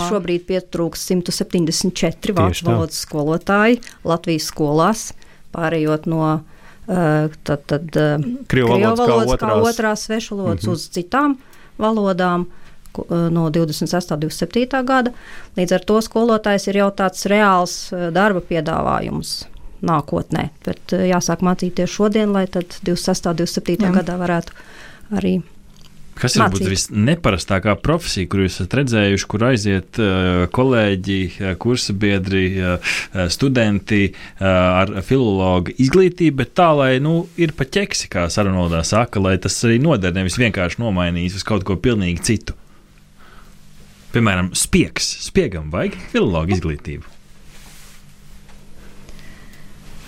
šobrīd 0.09 0.45
pietrūks 0.47 1.05
174 1.11 2.33
vārdu 2.33 2.62
valodas 2.65 2.99
skolotāji 3.05 3.79
Latvijas 4.07 4.49
skolās, 4.51 5.05
pārējot 5.55 6.09
no 6.11 6.23
uh, 6.33 7.31
tad, 7.43 7.65
tad, 7.69 7.87
uh, 7.95 8.27
Krievu 8.51 8.75
valodas, 8.75 9.37
kā, 9.37 9.39
kā 9.45 9.61
otrās 9.61 10.07
svešvalodas 10.07 10.63
mm 10.63 10.69
-hmm. 10.69 10.73
uz 10.73 10.89
citām 10.89 11.37
valodām 11.77 12.47
no 13.09 13.49
26. 13.49 14.13
un 14.13 14.19
27. 14.19 14.83
gada. 14.85 15.11
Līdz 15.57 15.73
ar 15.73 15.85
to 15.85 16.01
skolotājs 16.01 16.67
ir 16.69 16.77
jau 16.77 16.91
tāds 16.91 17.25
reāls 17.25 17.89
darba 18.13 18.39
piedāvājums 18.39 19.47
nākotnē. 19.81 20.49
Bet 20.65 20.93
jāsāk 20.93 21.41
mācīties 21.41 21.89
šodien, 21.89 22.31
lai 22.35 22.45
tad 22.47 22.77
26. 22.85 23.29
un 23.29 23.35
27. 23.41 23.83
Jā. 23.83 23.91
gadā 23.97 24.17
varētu 24.21 24.53
arī 25.17 25.41
Kas 26.17 26.35
ir 26.37 26.43
varbūt 26.43 26.67
visneparastākā 26.69 27.73
profesija, 27.81 28.29
kur 28.29 28.43
jūs 28.43 28.59
esat 28.59 28.75
redzējuši, 28.79 29.27
kur 29.31 29.45
aiziet 29.47 29.99
uh, 30.01 30.45
kolēģi, 30.53 31.19
uh, 31.31 31.53
kursabiedri, 31.61 32.43
uh, 32.61 32.97
studenti 33.33 34.03
ar 34.43 34.91
filologu 35.05 35.73
izglītību, 35.81 36.35
bet 36.41 36.53
tā, 36.57 36.69
lai 36.77 36.91
nu, 37.03 37.27
ir 37.39 37.53
pa 37.57 37.65
ķeksi, 37.65 38.09
kā 38.13 38.25
sarunvaldā 38.31 38.83
saka, 38.87 39.21
lai 39.23 39.35
tas 39.41 39.57
arī 39.67 39.79
noder, 39.81 40.13
nevis 40.15 40.37
vienkārši 40.41 40.81
nomainīs 40.83 41.37
uz 41.39 41.45
kaut 41.47 41.65
ko 41.67 41.77
pilnīgi 41.79 42.23
citu. 42.29 42.57
Piemēram, 44.13 44.51
spiegs. 44.57 45.07
Spiegam 45.25 45.71
vajag 45.73 45.97
filologu 46.11 46.53
izglītību. 46.53 47.07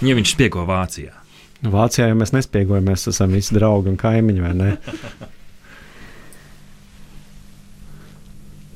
Ja 0.06 0.18
viņš 0.18 0.36
spiego 0.36 0.66
Vācijā. 0.68 1.16
Vācijā 1.66 2.12
jau 2.12 2.18
mēs 2.20 2.36
nespiegojam, 2.36 2.86
mēs 2.92 3.08
esam 3.10 3.34
visi 3.34 3.56
draugi 3.56 3.90
un 3.94 3.98
kaimiņi, 3.98 4.44
vai 4.44 4.54
ne? 4.60 4.76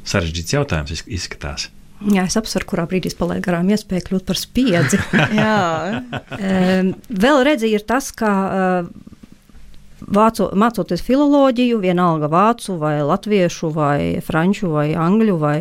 sarežģīts 0.10 0.56
jautājums 0.58 1.06
izskatās. 1.06 1.70
Jā, 2.00 2.24
es 2.30 2.38
apsveru, 2.39 2.68
kurā 2.70 2.86
brīdī 2.88 3.12
es 3.12 3.18
palaidu 3.20 3.44
garām 3.50 3.70
iespēju 3.74 4.06
kļūt 4.08 4.25
par 4.30 4.39
spiedzi. 4.39 5.00
Vēl 7.25 7.42
redzi, 7.44 7.74
ir 7.75 7.84
tas, 7.88 8.08
ka 8.16 8.32
vāco, 10.08 10.50
mācoties 10.56 11.04
filoloģiju, 11.04 11.82
vienalga 11.84 12.30
vācu 12.32 12.78
vai 12.80 13.00
latviešu 13.04 13.72
vai 13.75 14.00
franču 14.25 14.72
vai 14.72 14.94
angļu 14.96 15.36
vai 15.42 15.60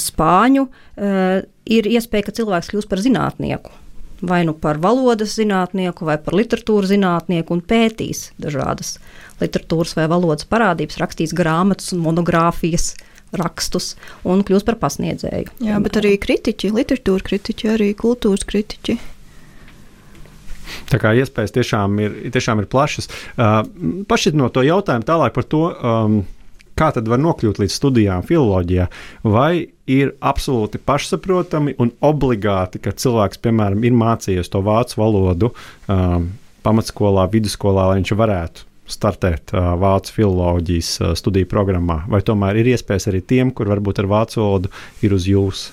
spāņu, 0.00 0.68
ir 1.76 1.90
iespēja, 1.90 2.28
ka 2.28 2.36
cilvēks 2.38 2.70
kļūst 2.72 2.90
par 2.90 3.02
zinātnieku. 3.02 3.74
Vai 4.24 4.40
nu 4.48 4.54
par 4.56 4.78
valodas 4.80 5.34
zinātnieku, 5.36 6.06
vai 6.08 6.16
par 6.22 6.38
literatūras 6.38 6.88
zinātnieku, 6.94 7.52
un 7.52 7.60
pētīs 7.60 8.30
dažādas 8.40 8.94
literatūras 9.42 9.92
vai 9.98 10.06
valodas 10.08 10.48
parādības, 10.48 10.96
rakstīs 11.02 11.36
grāmatas 11.36 11.92
un 11.92 12.00
monogrāfijas, 12.06 12.94
rakstus 13.40 13.94
un 14.26 14.44
kļūst 14.46 14.66
par 14.68 14.78
pasniedzēju. 14.82 15.50
Jā, 15.50 15.58
piemēram. 15.60 15.84
bet 15.86 16.00
arī 16.00 16.14
kritiķi, 16.22 16.72
literatūra 16.76 17.28
kritiķi, 17.30 17.70
arī 17.74 17.90
kultūras 17.98 18.46
kritiķi. 18.48 18.98
Tā 20.90 20.98
kā 21.02 21.12
iespējas 21.18 21.54
tiešām 21.54 22.00
ir, 22.02 22.16
tiešām 22.34 22.62
ir 22.62 22.70
plašas. 22.70 23.10
Uh, 23.36 23.60
Pašķiet 24.10 24.38
no 24.38 24.50
to 24.50 24.64
jautājumu 24.66 25.06
tālāk 25.06 25.34
par 25.36 25.46
to, 25.46 25.62
um, 25.70 26.16
kā 26.76 26.90
tad 26.94 27.08
var 27.08 27.20
nokļūt 27.22 27.60
līdz 27.62 27.76
studijām 27.78 28.26
filozofijā. 28.26 28.88
Vai 29.24 29.68
ir 29.90 30.14
absolūti 30.20 30.82
pašsaprotami 30.82 31.76
un 31.82 31.92
obligāti, 32.04 32.82
ka 32.82 32.92
cilvēks, 32.92 33.40
piemēram, 33.44 33.86
ir 33.86 33.96
mācījies 33.96 34.50
to 34.52 34.62
vācu 34.66 35.00
valodu 35.00 35.52
um, 35.52 36.32
pamatskolā, 36.66 37.28
vidusskolā, 37.32 37.90
lai 37.92 38.00
viņš 38.02 38.16
varētu 38.18 38.72
startēt 38.90 39.54
uh, 39.54 39.72
vācu 39.80 40.18
filozofijas 40.18 40.92
uh, 41.00 41.14
studiju 41.18 41.48
programmā, 41.50 42.02
vai 42.10 42.22
tomēr 42.26 42.62
ir 42.62 42.74
iespējas 42.74 43.10
arī 43.12 43.24
tiem, 43.24 43.50
kur 43.54 43.70
varbūt 43.72 44.02
ar 44.02 44.12
vācu 44.12 44.42
valodu 44.42 44.72
ir 45.06 45.16
uz 45.16 45.26
jums? 45.30 45.66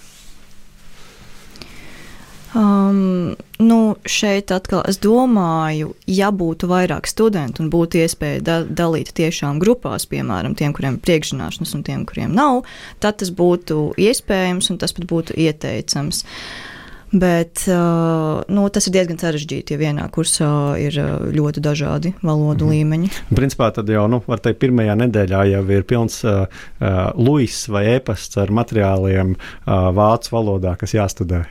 Um, 2.53 3.33
nu, 3.57 3.95
šeit 4.05 4.51
atkal 4.53 4.83
es 4.85 4.99
domāju, 5.01 5.95
ja 6.05 6.29
būtu 6.29 6.67
vairāk 6.69 7.09
studentu 7.09 7.63
un 7.63 7.71
būtu 7.73 8.03
iespēja 8.03 8.43
da 8.45 8.57
dalīt 8.61 9.09
tiešām 9.17 9.57
grupās, 9.61 10.05
piemēram, 10.11 10.53
tiem, 10.57 10.75
kuriem 10.77 10.99
ir 10.99 11.05
priekšzināšanas 11.07 11.73
un 11.73 11.81
tiem, 11.87 12.03
kuriem 12.05 12.35
nav, 12.37 12.61
tad 13.01 13.17
tas 13.23 13.33
būtu 13.33 13.95
iespējams 13.97 14.69
un 14.69 14.77
tas 14.83 14.93
pat 14.93 15.09
būtu 15.09 15.37
ieteicams. 15.47 16.21
Bet 17.13 17.67
uh, 17.69 18.41
nu, 18.49 18.65
tas 18.73 18.87
ir 18.89 18.95
diezgan 18.95 19.19
sarežģīti, 19.21 19.75
ja 19.75 19.81
vienā 19.81 20.07
kursā 20.13 20.49
ir 20.81 20.97
uh, 20.97 21.11
ļoti 21.29 21.61
dažādi 21.61 22.15
valodu 22.25 22.65
mm. 22.65 22.73
līmeņi. 22.73 23.11
Principā 23.37 23.69
tad 23.75 23.91
jau, 23.93 24.07
nu, 24.09 24.23
var 24.25 24.41
teikt, 24.41 24.57
pirmajā 24.63 24.97
nedēļā 25.03 25.43
jau 25.51 25.63
ir 25.77 25.85
pilns 25.89 26.23
uh, 26.25 26.47
uh, 26.81 27.03
luis 27.13 27.67
vai 27.69 27.85
e-pasts 27.95 28.41
ar 28.41 28.53
materiāliem 28.53 29.35
uh, 29.37 29.91
vācu 29.93 30.33
valodā, 30.33 30.73
kas 30.81 30.97
jāstudē. 30.97 31.43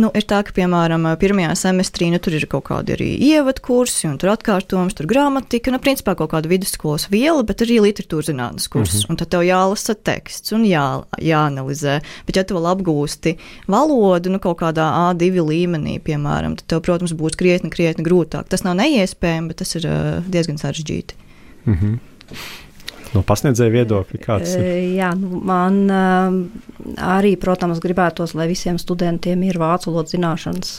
Nu, 0.00 0.08
ir 0.16 0.24
tā, 0.28 0.40
ka, 0.46 0.54
piemēram, 0.56 1.04
pirmajā 1.20 1.52
semestrī 1.58 2.08
nu, 2.12 2.20
tur 2.22 2.36
ir 2.38 2.46
kaut 2.50 2.64
kādi 2.70 2.94
arī 2.94 3.08
ievadkursi, 3.28 4.06
un 4.08 4.16
tur 4.20 4.32
atkārtojums, 4.32 4.96
tur 4.96 5.08
gramatika, 5.10 5.72
nu, 5.74 5.80
principā 5.82 6.14
kaut 6.18 6.32
kāda 6.32 6.48
vidusskolas 6.48 7.08
viela, 7.12 7.42
bet 7.46 7.64
arī 7.66 7.80
literatūras 7.84 8.30
zinātnes 8.30 8.68
kurs. 8.72 8.94
Mm 8.94 9.00
-hmm. 9.00 9.10
Un 9.10 9.20
tad 9.20 9.28
tev 9.34 9.44
jālasa 9.44 9.94
teksts 9.94 10.52
un 10.52 10.64
jā, 10.64 11.04
jāanalizē. 11.18 12.00
Bet, 12.26 12.36
ja 12.36 12.44
tu 12.44 12.54
vēl 12.54 12.70
apgūsti 12.72 13.36
valodu, 13.68 14.30
nu, 14.30 14.38
kaut 14.38 14.58
kādā 14.60 14.86
A2 15.12 15.44
līmenī, 15.44 16.00
piemēram, 16.00 16.56
tad 16.56 16.66
tev, 16.66 16.80
protams, 16.80 17.12
būs 17.12 17.36
krietni, 17.36 17.70
krietni 17.70 18.04
grūtāk. 18.04 18.48
Tas 18.48 18.64
nav 18.64 18.76
neiespējami, 18.76 19.48
bet 19.48 19.56
tas 19.56 19.74
ir 19.74 19.86
uh, 19.86 20.24
diezgan 20.28 20.56
sarežģīti. 20.56 21.14
Mm 21.66 21.74
-hmm. 21.74 21.98
No 23.12 23.20
pasniedzēja 23.28 23.72
viedokļa, 23.74 24.20
kāds 24.22 24.54
ir? 24.56 24.66
Jā, 24.96 25.10
nu, 25.18 25.42
man 25.44 25.82
arī, 25.92 27.34
protams, 27.40 27.82
gribētos, 27.84 28.32
lai 28.38 28.46
visiem 28.48 28.78
studentiem 28.80 29.42
ir 29.44 29.58
vācu 29.60 29.90
valodas 29.90 30.14
zināšanas 30.14 30.72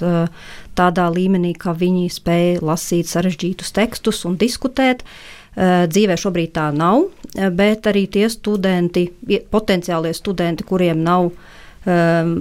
tādā 0.78 1.06
līmenī, 1.14 1.54
ka 1.60 1.76
viņi 1.78 2.08
spēj 2.14 2.64
lasīt 2.66 3.12
sarežģītus 3.12 3.74
tekstus 3.78 4.24
un 4.30 4.40
diskutēt. 4.42 5.06
Dzīvē 5.54 6.16
šobrīd 6.18 6.56
tā 6.56 6.72
nav, 6.74 7.12
bet 7.54 7.86
arī 7.92 8.08
tie 8.10 8.26
studenti, 8.34 9.06
potenciālie 9.54 10.16
studenti, 10.18 10.66
kuriem 10.66 11.04
nav 11.06 11.28
um, 11.30 12.32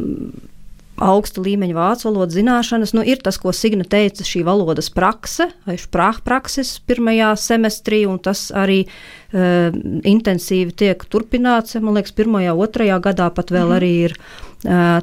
augsta 1.03 1.43
līmeņa 1.43 1.77
vācu 1.77 2.09
valodas 2.09 2.37
zināšanas. 2.37 2.95
Nu, 2.97 3.05
ir 3.07 3.23
tas, 3.25 3.39
ko 3.43 3.55
Signa 3.57 3.87
teica, 3.89 4.25
šī 4.27 4.45
valodas 4.47 4.91
prakse 4.95 5.49
vai 5.67 5.79
sprāhprakses 5.81 6.77
pirmajā 6.89 7.33
semestrī, 7.41 8.05
un 8.09 8.21
tas 8.23 8.49
arī 8.55 8.85
uh, 8.87 9.73
intensīvi 10.09 10.77
tiek 10.85 11.07
turpināts. 11.11 11.79
Man 11.81 11.99
liekas, 11.99 12.15
pirmajā, 12.17 12.55
otrajā 12.55 13.01
gadā 13.03 13.33
pat 13.35 13.55
vēl 13.55 13.69
mm. 13.69 13.79
arī 13.81 13.95
ir. 14.09 14.21
Uh, 14.63 15.01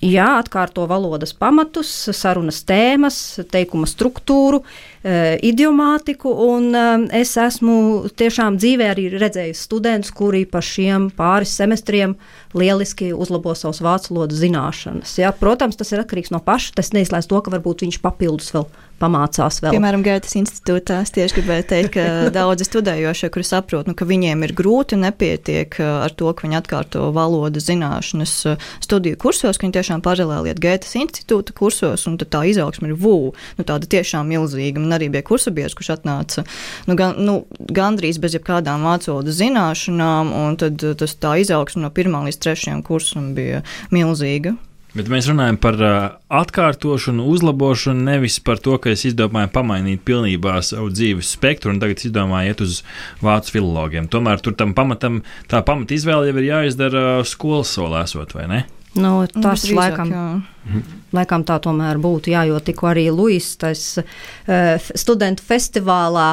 Jāatkārto 0.00 0.86
valodas 0.88 1.34
pamatus, 1.36 1.90
sarunas 2.16 2.62
tēmas, 2.64 3.16
teikuma 3.52 3.84
struktūru, 3.84 4.62
e, 5.04 5.36
idiomātiku. 5.50 6.32
Un, 6.46 6.70
e, 6.72 6.84
es 7.20 7.34
esmu 7.36 8.08
tiešām 8.16 8.56
dzīvē 8.56 8.88
arī 8.94 9.10
redzējis 9.12 9.60
studentus, 9.68 10.14
kuri 10.16 10.46
pa 10.48 10.64
šiem 10.64 11.10
pāris 11.12 11.52
semestriem 11.52 12.16
lieliski 12.56 13.12
uzlabo 13.14 13.54
savas 13.54 13.82
vācu 13.84 14.14
valodas 14.14 14.40
zināšanas. 14.42 15.16
Ja? 15.20 15.32
Protams, 15.36 15.78
tas 15.78 15.92
ir 15.94 16.02
atkarīgs 16.02 16.32
no 16.34 16.42
paša. 16.44 16.74
Tas 16.80 16.94
neizslēdz 16.96 17.30
to, 17.30 17.42
ka 17.44 17.54
varbūt 17.54 17.86
viņš 17.86 18.00
papildus 18.02 18.50
vēl 18.56 18.66
pamācās 19.00 19.60
vēl. 19.62 19.74
Piemēram, 19.74 20.02
Gaitas 20.04 20.34
institūtā 20.38 21.00
es 21.04 21.12
tieši 21.14 21.38
gribēju 21.38 21.66
teikt, 21.70 21.90
ka 21.94 22.04
daudzi 22.36 22.66
studējošie, 22.68 23.30
kuri 23.32 23.46
saprot, 23.46 23.88
nu, 23.88 23.96
ka 23.96 24.06
viņiem 24.08 24.44
ir 24.46 24.54
grūti 24.56 24.96
un 24.96 25.06
nepietiek 25.06 25.78
uh, 25.80 26.02
ar 26.04 26.14
to, 26.16 26.30
ka 26.36 26.46
viņi 26.46 26.58
atkārto 26.60 27.06
valodas 27.16 27.66
zināšanas 27.68 28.34
uh, 28.50 28.66
studiju 28.84 29.18
kursos, 29.20 29.56
ka 29.56 29.66
viņi 29.66 29.78
tiešām 29.78 30.04
paralēli 30.04 30.52
iet 30.52 30.60
Gaitas 30.62 30.92
institūta 31.00 31.56
kursos, 31.56 32.04
un 32.10 32.18
tā 32.20 32.42
izaugsme 32.50 32.90
ir 32.90 32.98
vū, 33.00 33.32
nu, 33.32 33.66
tāda 33.66 33.88
tiešām 33.90 34.28
milzīga. 34.30 34.82
Man 34.82 34.96
arī 34.96 35.10
bija 35.12 35.24
kursabiedrs, 35.26 35.76
kurš 35.78 35.94
atnāca 35.96 36.44
nu, 36.88 36.96
gan, 36.98 37.16
nu, 37.24 37.40
gandrīz 37.72 38.20
bez 38.20 38.36
jebkādām 38.36 38.84
vācu 38.84 39.14
valodas 39.14 39.40
zināšanām, 39.40 40.34
un 40.44 40.60
tad 40.60 40.84
uh, 40.84 40.96
tas 40.98 41.16
tā 41.16 41.38
izaugsme 41.40 41.86
no 41.86 41.92
pirmā 41.94 42.26
līdz 42.28 42.39
trešajam 42.42 42.82
kursam 42.86 43.32
bija 43.36 43.62
milzīga. 43.94 44.56
Bet 44.90 45.06
mēs 45.06 45.28
runājam 45.30 45.54
par 45.62 45.76
uh, 45.78 45.96
atkārtošanu, 46.34 47.28
uzlabošanu, 47.30 48.02
nevis 48.08 48.40
par 48.42 48.58
to, 48.58 48.74
ka 48.82 48.90
es 48.90 49.04
izdomāju 49.06 49.52
pamainīt 49.54 50.02
pilnībā 50.06 50.56
savu 50.66 50.90
dzīves 50.90 51.30
spektru 51.36 51.70
un 51.70 51.78
tagad 51.82 52.02
izdomāju 52.02 52.50
iet 52.50 52.64
uz 52.64 52.80
vācu 53.22 53.54
filologiem. 53.54 54.10
Tomēr 54.10 54.42
tur 54.42 54.58
tam 54.58 54.74
pamatam, 54.74 55.22
tā 55.50 55.62
pamata 55.66 55.94
izvēle 55.94 56.32
jau 56.32 56.40
ir 56.42 56.48
jāizdara 56.48 57.04
skolas 57.28 57.70
solā 57.78 58.02
esot, 58.08 58.34
vai 58.34 58.48
ne? 58.50 58.60
Nu, 58.94 59.20
nu 59.22 59.42
tas 59.42 59.62
drīzāk, 59.62 59.76
laikam, 59.78 60.08
jā. 60.10 60.80
laikam 61.14 61.44
tā 61.46 61.60
tomēr 61.62 61.98
būtu, 62.02 62.32
jā, 62.32 62.42
jo 62.48 62.56
tikko 62.58 62.88
arī 62.90 63.04
Luis, 63.14 63.52
tas 63.60 63.84
uh, 64.00 64.88
studentu 64.98 65.46
festivālā, 65.46 66.32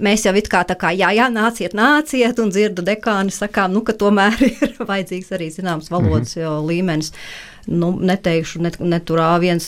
mēs 0.00 0.24
jau 0.24 0.32
it 0.40 0.48
kā 0.48 0.62
tā 0.64 0.78
kā, 0.80 0.94
jā, 0.96 1.10
jā, 1.12 1.26
nāciet, 1.32 1.76
nāciet, 1.76 2.40
un 2.40 2.48
dzirdu 2.54 2.86
dekāni 2.86 3.34
sakām, 3.34 3.76
nu, 3.76 3.84
ka 3.84 3.92
tomēr 3.92 4.40
ir 4.48 4.72
vajadzīgs 4.80 5.36
arī 5.36 5.50
zināms 5.52 5.92
valodas 5.92 6.32
mm 6.36 6.42
-hmm. 6.42 6.66
līmenis. 6.70 7.12
Nu, 7.68 7.90
neteikšu, 8.00 8.62
ne, 8.64 8.70
ne 8.80 9.00
tur 9.00 9.18
A1, 9.20 9.60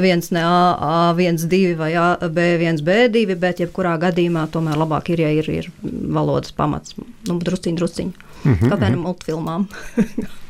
viens, 0.00 0.30
ne 0.30 0.44
A, 0.44 1.12
A1, 1.12 1.36
2 1.44 1.76
vai 1.76 1.92
A, 1.94 2.16
B1, 2.16 2.80
B2, 2.80 3.36
bet 3.36 3.60
jebkurā 3.60 3.98
gadījumā 4.00 4.46
tomēr 4.48 4.80
labāk 4.80 5.10
ir, 5.12 5.20
ja 5.20 5.28
ir, 5.28 5.50
ir 5.50 5.70
valodas 5.84 6.52
pamats. 6.52 6.94
Nu, 7.28 7.38
drusciņ, 7.38 7.76
drusciņ. 7.76 8.12
Mm 8.44 8.54
-hmm. 8.54 8.68
Kā 8.70 8.76
bērnu 8.80 9.02
multfilmām. 9.02 9.68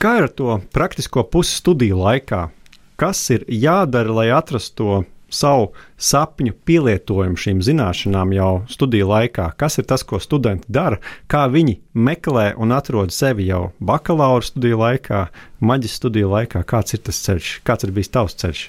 Kā 0.00 0.14
ar 0.16 0.30
to 0.32 0.54
praktisko 0.72 1.26
pusi 1.28 1.58
studiju 1.58 1.98
laikā? 2.00 2.46
Kas 2.96 3.18
ir 3.34 3.42
jādara, 3.52 4.14
lai 4.16 4.30
atrastu 4.32 4.78
to 4.78 4.94
savu 5.28 5.66
sapņu 6.00 6.54
pielietojumu 6.64 7.36
šīm 7.36 7.60
zināšanām 7.66 8.32
jau 8.32 8.54
studiju 8.72 9.10
laikā? 9.10 9.50
Kas 9.60 9.76
ir 9.76 9.84
tas, 9.90 10.00
ko 10.00 10.16
studenti 10.16 10.72
dara? 10.72 11.02
Kā 11.28 11.42
viņi 11.52 11.76
meklē 11.92 12.46
un 12.56 12.72
atrod 12.72 13.12
sevi 13.12 13.50
jau 13.50 13.74
bakalaura 13.76 14.48
studiju 14.48 14.80
laikā, 14.80 15.26
maģistra 15.60 16.06
studiju 16.06 16.32
laikā? 16.32 16.64
Kāds 16.64 16.96
ir 16.96 17.04
tas 17.04 17.20
ceļš? 17.26 17.58
Kāds 17.68 17.84
ir 17.84 17.92
bijis 17.92 18.14
tavs 18.16 18.40
ceļš? 18.40 18.64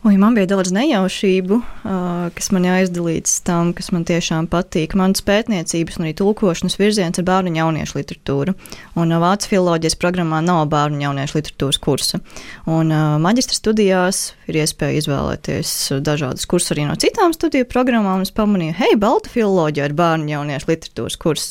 Ui, 0.00 0.14
man 0.16 0.32
bija 0.32 0.46
daudz 0.48 0.70
nejaušību, 0.72 1.56
uh, 1.60 2.28
kas 2.32 2.46
man 2.56 2.64
jāizdalīts 2.64 3.34
tam, 3.44 3.74
kas 3.76 3.90
man 3.92 4.06
tiešām 4.08 4.46
patīk. 4.48 4.94
Mans 4.96 5.20
pētniecības 5.20 5.98
un 5.98 6.06
arī 6.06 6.14
tulkošanas 6.16 6.78
virziens 6.80 7.20
ir 7.20 7.26
bērnu 7.28 7.50
un 7.52 7.58
jauniešu 7.58 7.98
literatūra. 7.98 8.54
Un 8.96 9.12
uh, 9.12 9.20
Vācu 9.20 9.50
filoloģijas 9.50 9.98
programmā 10.00 10.38
nav 10.40 10.62
bērnu 10.72 10.96
un 10.96 11.04
jauniešu 11.04 11.36
literatūras 11.36 11.80
kursa. 11.84 12.22
Un 12.64 12.88
uh, 12.96 13.18
maģistra 13.20 13.58
studijās 13.58 14.22
ir 14.48 14.62
iespēja 14.62 15.02
izvēlēties 15.02 15.74
dažādas 16.00 16.48
kursus 16.48 16.72
arī 16.72 16.88
no 16.88 16.96
citām 16.96 17.36
studiju 17.36 17.68
programmām. 17.68 18.24
Es 18.24 18.32
pamanīju, 18.32 18.78
hei, 18.80 18.96
Balta 18.96 19.28
filoloģija 19.34 19.90
ir 19.90 19.96
bērnu 20.00 20.24
un 20.24 20.32
jauniešu 20.32 20.72
literatūras 20.72 21.20
kurs. 21.20 21.46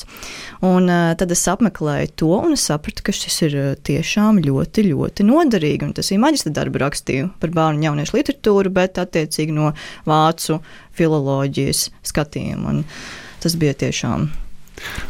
Un 0.65 0.89
uh, 0.89 1.13
tad 1.21 1.37
es 1.37 1.45
apmeklēju 1.53 2.15
to 2.23 2.33
un 2.39 2.57
es 2.57 2.65
sapratu, 2.65 3.05
ka 3.05 3.13
šis 3.13 3.39
ir 3.45 3.61
tiešām 3.85 4.41
ļoti, 4.49 4.89
ļoti 4.89 5.29
noderīgi. 5.29 5.91
Un 5.91 5.95
tas 6.01 6.09
ir 6.09 6.25
maģistra 6.25 6.57
darba 6.57 6.87
rakstīju 6.87 7.29
par 7.37 7.53
bērnu 7.53 7.83
un 7.83 7.89
jauniešu 7.91 8.17
literatūru 8.17 8.38
literatūru, 8.39 8.71
bet 8.71 8.97
attiecīgi 8.97 9.53
no 9.53 9.73
vācu 10.07 10.61
filoloģijas 10.97 11.89
skatījuma. 12.03 12.69
Un 12.69 12.83
tas 13.41 13.55
bija 13.55 13.73
tiešām. 13.73 14.29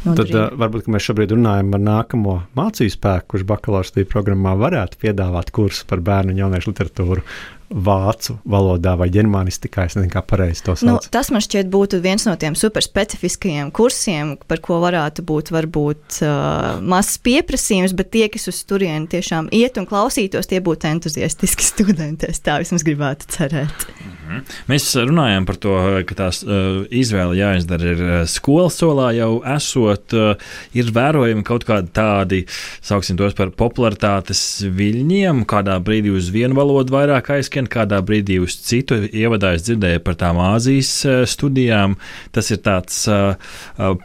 Nodrīgi. 0.04 0.34
Tad 0.34 0.34
uh, 0.34 0.58
varbūt 0.58 0.88
mēs 0.89 1.06
šobrīd 1.06 1.36
runājam 1.36 1.70
par 1.72 1.80
nākamo 1.80 2.36
mācību 2.58 2.89
spēku, 2.89 3.28
kurš 3.36 3.46
bakalaura 3.46 3.86
studiju 3.86 4.10
programmā 4.10 4.56
varētu 4.58 4.98
piedāvāt 4.98 5.52
kursus 5.54 5.86
par 5.86 6.02
bērnu 6.02 6.34
un 6.34 6.42
jauniešu 6.42 6.72
literatūru 6.72 7.22
vācu 7.69 8.38
valodā 8.49 8.95
vai 8.99 9.10
ģermānistikā. 9.13 9.86
Es 9.89 9.97
nezinu, 9.97 10.12
kā 10.13 10.23
pareizi 10.25 10.63
to 10.65 10.75
sauc. 10.79 10.88
Nu, 10.89 11.12
tas 11.13 11.29
man 11.34 11.43
šķiet 11.45 11.69
būtu 11.71 12.01
viens 12.03 12.25
no 12.25 12.34
tiem 12.39 12.58
superspecifiskajiem 12.58 13.71
kursiem, 13.75 14.36
par 14.49 14.62
ko 14.65 14.79
varētu 14.84 15.25
būt 15.29 15.53
varbūt 15.53 16.21
uh, 16.25 16.79
mazs 16.82 17.19
pieprasījums, 17.25 17.93
bet 17.97 18.12
tie, 18.15 18.25
kas 18.34 18.49
uz 18.51 18.63
turieni 18.69 19.10
tiešām 19.12 19.51
iet 19.55 19.77
un 19.82 19.89
klausītos, 19.89 20.49
tie 20.49 20.63
būtu 20.65 20.89
entuziastiski 20.89 21.67
studenti. 21.73 22.32
Es 22.34 22.41
tā 22.45 22.58
vismaz 22.63 22.86
gribētu 22.88 23.29
cerēt. 23.38 23.89
-hmm. 24.29 24.58
Mēs 24.69 24.88
runājām 24.97 25.45
par 25.45 25.58
to, 25.62 25.75
ka 26.08 26.17
tās 26.17 26.41
uh, 26.45 26.82
izvēle 26.89 27.38
jāizdara 27.39 27.93
ir 27.93 28.03
uh, 28.03 28.17
skolas 28.29 28.77
solā 28.79 29.12
jau 29.17 29.41
esot, 29.55 30.15
uh, 30.17 30.49
ir 30.77 30.91
vērojami 30.95 31.45
kaut 31.47 31.65
kādi 31.67 31.91
tādi, 31.95 32.41
sauksim 32.86 33.17
tos 33.19 33.38
par 33.38 33.53
popularitātes 33.58 34.43
viļņiem, 34.75 35.45
kādā 35.49 35.77
brīdī 35.84 36.13
uz 36.15 36.32
vienu 36.34 36.58
valodu 36.60 36.95
vairāk 36.95 37.34
aizskatīt 37.38 37.59
aizskan 37.60 37.67
kādā 37.69 38.00
brīdī 38.02 38.39
uz 38.39 38.56
citu. 38.56 38.95
Ievadā 39.12 39.56
es 39.56 39.65
dzirdēju 39.67 40.02
par 40.04 40.15
tām 40.15 40.39
Āzijas 40.39 41.06
eh, 41.06 41.26
studijām. 41.28 41.98
Tas 42.32 42.50
ir 42.52 42.62
tāds 42.63 43.08
uh, 43.10 43.36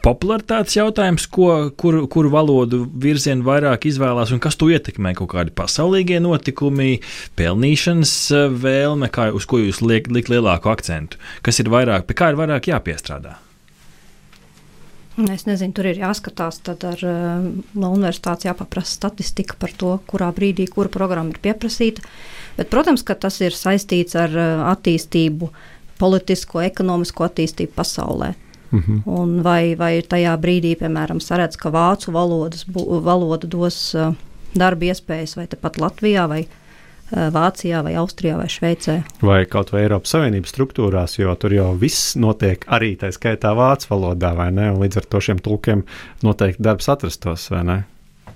popularitātes 0.02 0.76
jautājums, 0.76 1.26
ko, 1.26 1.70
kur, 1.76 2.06
kuru 2.08 2.30
valodu 2.30 2.84
virzienu 2.88 3.44
vairāk 3.44 3.86
izvēlās 3.86 4.32
un 4.32 4.40
kas 4.40 4.56
to 4.56 4.70
ietekmē. 4.72 5.14
Kaut 5.14 5.32
kādi 5.34 5.54
pasaulīgie 5.54 6.20
notikumi, 6.20 7.00
pelnīšanas 7.36 8.14
vēlme, 8.58 9.10
kā, 9.12 9.30
uz 9.34 9.46
ko 9.46 9.60
jūs 9.62 9.82
liekat 9.84 10.14
liek 10.14 10.32
lielāku 10.32 10.72
akcentu. 10.72 11.20
Kas 11.44 11.60
ir 11.60 11.70
vairāk, 11.72 12.08
pie 12.08 12.18
kā 12.18 12.32
ir 12.32 12.40
vairāk 12.40 12.72
jāpiestrādā? 12.72 13.43
Es 15.14 15.44
nezinu, 15.46 15.70
tur 15.76 15.86
ir 15.86 16.00
jāskatās, 16.02 16.58
tad 16.66 16.82
ar 16.88 17.02
uh, 17.06 17.44
universitātes 17.78 18.48
jāpaprasa 18.48 18.96
statistika 18.96 19.54
par 19.58 19.70
to, 19.78 19.92
kurā 20.10 20.32
brīdī 20.34 20.66
kura 20.66 20.90
programma 20.90 21.30
ir 21.30 21.38
pieprasīta. 21.44 22.02
Bet, 22.56 22.66
protams, 22.72 23.04
ka 23.06 23.14
tas 23.14 23.38
ir 23.44 23.54
saistīts 23.54 24.18
ar 24.18 24.34
uh, 24.34 24.64
attīstību, 24.72 25.52
politisko, 26.00 26.64
ekonomisko 26.66 27.28
attīstību 27.28 27.72
pasaulē. 27.76 28.34
-hmm. 28.80 29.02
Un 29.06 29.42
vai, 29.42 29.76
vai 29.78 30.02
tajā 30.02 30.34
brīdī, 30.40 30.74
piemēram, 30.82 31.20
saredz, 31.20 31.56
ka 31.56 31.70
vācu 31.70 32.10
valodas, 32.10 32.66
valoda 33.10 33.46
dos 33.46 33.94
uh, 33.94 34.14
darba 34.54 34.84
iespējas 34.84 35.36
vai 35.36 35.46
tepat 35.46 35.78
Latvijā 35.78 36.28
vai 36.28 36.42
Latvijā 36.42 36.63
Eh, 36.63 36.63
Vācijā, 37.12 37.82
vai 37.84 37.94
Austrijā, 38.00 38.38
vai 38.40 38.48
Šveicē. 38.50 38.98
Vai 39.24 39.42
kaut 39.50 39.72
vai 39.74 39.84
Eiropas 39.84 40.14
Savienības 40.16 40.54
struktūrās, 40.54 41.18
jo 41.18 41.34
tur 41.40 41.52
jau 41.54 41.70
viss 41.78 42.14
notiek 42.16 42.64
arī 42.72 42.94
tā 43.00 43.12
skaitā 43.14 43.52
vācu 43.56 43.92
valodā, 43.92 44.32
vai 44.38 44.50
ne? 44.54 44.70
Un 44.72 44.80
līdz 44.82 45.02
ar 45.02 45.10
to 45.12 45.20
šiem 45.28 45.42
tulkiem 45.44 45.84
noteikti 46.24 46.64
darbs 46.64 46.88
atrastos, 46.92 47.50
vai 47.52 47.64
ne? 47.68 47.78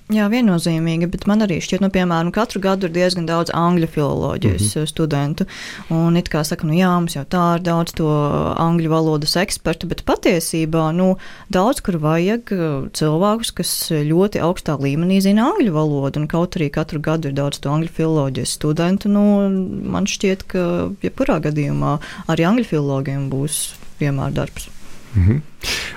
Jā, 0.08 0.24
viennozīmīgi, 0.32 1.04
bet 1.12 1.26
man 1.28 1.44
arī 1.44 1.58
šķiet, 1.60 1.82
nu, 1.84 1.90
piemēram, 1.92 2.30
katru 2.32 2.62
gadu 2.64 2.88
ir 2.88 2.94
diezgan 2.94 3.26
daudz 3.28 3.50
angļu 3.52 3.90
filoloģijas 3.92 4.62
mm 4.62 4.70
-hmm. 4.80 4.88
studentu. 4.88 5.44
Un 5.92 6.16
it 6.16 6.30
kā 6.32 6.40
saka, 6.48 6.64
nu 6.64 6.72
jā, 6.72 6.88
mums 6.94 7.16
jau 7.16 7.24
tā 7.28 7.42
ir 7.58 7.64
daudz 7.66 7.92
to 7.92 8.08
angļu 8.56 8.88
valodas 8.88 9.36
ekspertu, 9.36 9.86
bet 9.90 10.06
patiesībā, 10.08 10.86
nu, 10.96 11.18
daudz 11.52 11.82
kur 11.84 12.00
vajag 12.00 12.52
uh, 12.56 12.88
cilvēkus, 12.88 13.52
kas 13.52 13.74
ļoti 13.92 14.40
augstā 14.40 14.78
līmenī 14.80 15.20
zina 15.20 15.50
angļu 15.52 15.76
valodu, 15.76 16.20
un 16.20 16.26
kaut 16.26 16.56
arī 16.56 16.70
katru 16.72 17.00
gadu 17.00 17.28
ir 17.28 17.36
daudz 17.36 17.60
to 17.60 17.68
angļu 17.68 17.92
filoloģijas 17.92 18.56
studentu, 18.56 19.12
nu, 19.12 19.50
man 19.92 20.08
šķiet, 20.08 20.48
ka 20.48 20.88
jebkurā 21.04 21.36
gadījumā 21.44 21.98
arī 22.32 22.48
angļu 22.48 22.64
filologiem 22.64 23.28
būs 23.28 23.76
vienmēr 24.00 24.32
darbs. 24.32 24.70
-hmm. 25.18 25.40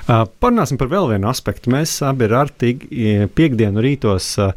uh, 0.09 0.25
parunāsim 0.39 0.77
par 0.77 0.87
vēl 0.91 1.09
vienu 1.13 1.29
aspektu. 1.29 1.71
Mēs 1.71 2.01
abi 2.05 2.25
ar 2.25 2.33
Artiņu 2.45 3.27
piekdienu 3.35 3.81
rītos 3.81 4.37
uh, 4.39 4.53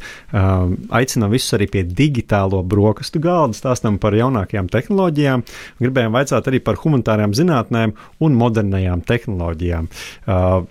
aicinām 0.89 1.31
visus 1.31 1.53
arī 1.53 1.67
pie 1.71 1.83
digitālo 1.83 2.63
brokastu 2.63 3.19
galda, 3.19 3.53
stāstam 3.57 3.97
par 3.97 4.13
jaunākajām 4.13 4.69
tehnoloģijām. 4.69 5.43
Gribējām 5.79 6.11
vaicāt 6.11 6.47
arī 6.47 6.59
par 6.59 6.75
humanitārajām 6.75 7.33
zinātnēm 7.33 7.95
un 8.19 8.33
modernajām 8.33 9.01
tehnoloģijām. 9.01 9.87
Uh, 10.27 10.65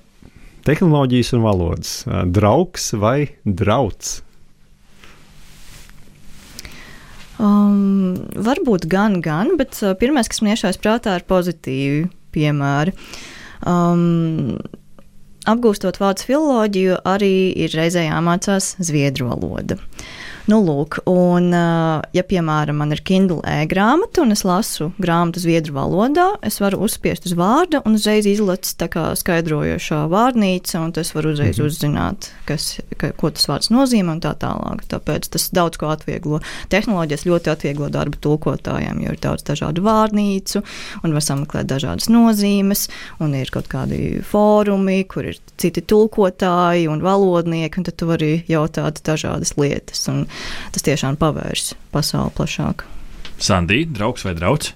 tehnoloģijas 0.65 1.33
un 1.37 1.43
valodas. 1.43 2.05
Uh, 2.07 2.25
draugs 2.25 2.93
vai 2.93 3.29
drauds? 3.45 4.23
Um, 7.35 8.15
varbūt 8.39 8.87
gan, 8.87 9.19
gan, 9.21 9.57
bet 9.59 9.81
uh, 9.83 9.97
pirmais, 9.99 10.29
kas 10.31 10.41
man 10.41 10.55
iešājas 10.55 10.79
prātā, 10.79 11.17
ir 11.19 11.27
pozitīvi 11.27 12.05
piemēri. 12.35 12.95
Uh, 12.95 13.34
Um, 13.65 14.59
apgūstot 15.49 16.01
vācu 16.01 16.29
filoloģiju, 16.31 16.99
arī 17.09 17.35
ir 17.65 17.75
reizē 17.77 18.07
jāmācās 18.07 18.75
zviedru 18.85 19.31
valoda. 19.33 19.79
Nu, 20.45 20.59
lūk, 20.61 20.99
un, 21.09 21.47
ja, 22.13 22.23
piemēram, 22.29 22.77
man 22.77 22.93
ir 22.93 23.01
Kindle 23.09 23.41
e-grāmata 23.49 24.21
un 24.21 24.35
es 24.35 24.43
lasu 24.45 24.91
grāmatu 25.01 25.41
zviedru 25.41 25.73
valodā, 25.73 26.27
es 26.45 26.59
varu 26.61 26.83
uzspiest 26.85 27.25
uz 27.25 27.33
vārda 27.39 27.81
un 27.89 27.97
uzreiz 27.97 28.29
izlaiž 28.29 28.75
tā 28.77 28.91
kā 28.93 29.07
skaidrojošā 29.17 30.03
vārnīca, 30.13 30.83
un 30.85 30.93
tas 30.93 31.15
var 31.17 31.31
uzreiz 31.31 31.57
mhm. 31.57 31.71
uzzināt, 31.71 32.29
kas, 32.45 32.67
ka, 33.01 33.15
ko 33.17 33.33
tas 33.33 33.49
vārds 33.49 33.73
nozīmē 33.73 34.19
un 34.19 34.21
tā 34.25 34.35
tālāk. 34.43 34.85
Tāpēc 34.93 35.31
tas 35.33 35.49
daudz 35.57 35.81
ko 35.81 35.89
atvieglo. 35.95 36.43
Tehnoloģijas 36.75 37.25
ļoti 37.31 37.53
atvieglo 37.55 37.89
darbu 37.95 38.21
tulkotājiem, 38.29 39.01
jo 39.07 39.17
ir 39.17 39.25
daudz 39.25 39.49
dažādu 39.49 39.87
vārnīcu 39.89 40.61
un 41.01 41.17
var 41.17 41.25
sameklēt 41.25 41.73
dažādas 41.73 42.13
nozīmes, 42.13 42.91
un 43.25 43.33
ir 43.41 43.49
kaut 43.55 43.73
kādi 43.73 44.21
fórumi, 44.29 45.01
kur 45.09 45.33
ir 45.33 45.41
citi 45.61 45.83
tulkotāji 45.83 46.89
un 46.91 47.03
valodnieki, 47.05 47.81
un 47.81 47.89
tad 47.89 47.99
tu 48.01 48.09
vari 48.11 48.33
jautāt 48.51 49.01
dažādas 49.07 49.55
lietas. 49.61 50.03
Un 50.11 50.25
tas 50.75 50.87
tiešām 50.87 51.19
pavērs 51.21 51.75
pasauli 51.95 52.35
plašāk. 52.39 52.87
Sandī, 53.43 53.85
draugs 53.91 54.27
vai 54.27 54.35
draugs? 54.39 54.73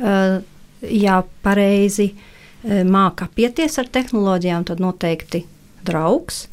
Uh, 0.00 0.40
jā, 0.86 1.22
pareizi 1.44 2.12
māca 2.60 3.24
apieties 3.24 3.78
ar 3.80 3.88
tehnoloģijām, 3.88 4.66
tad 4.68 4.80
noteikti 4.82 5.44
draugs. 5.86 6.46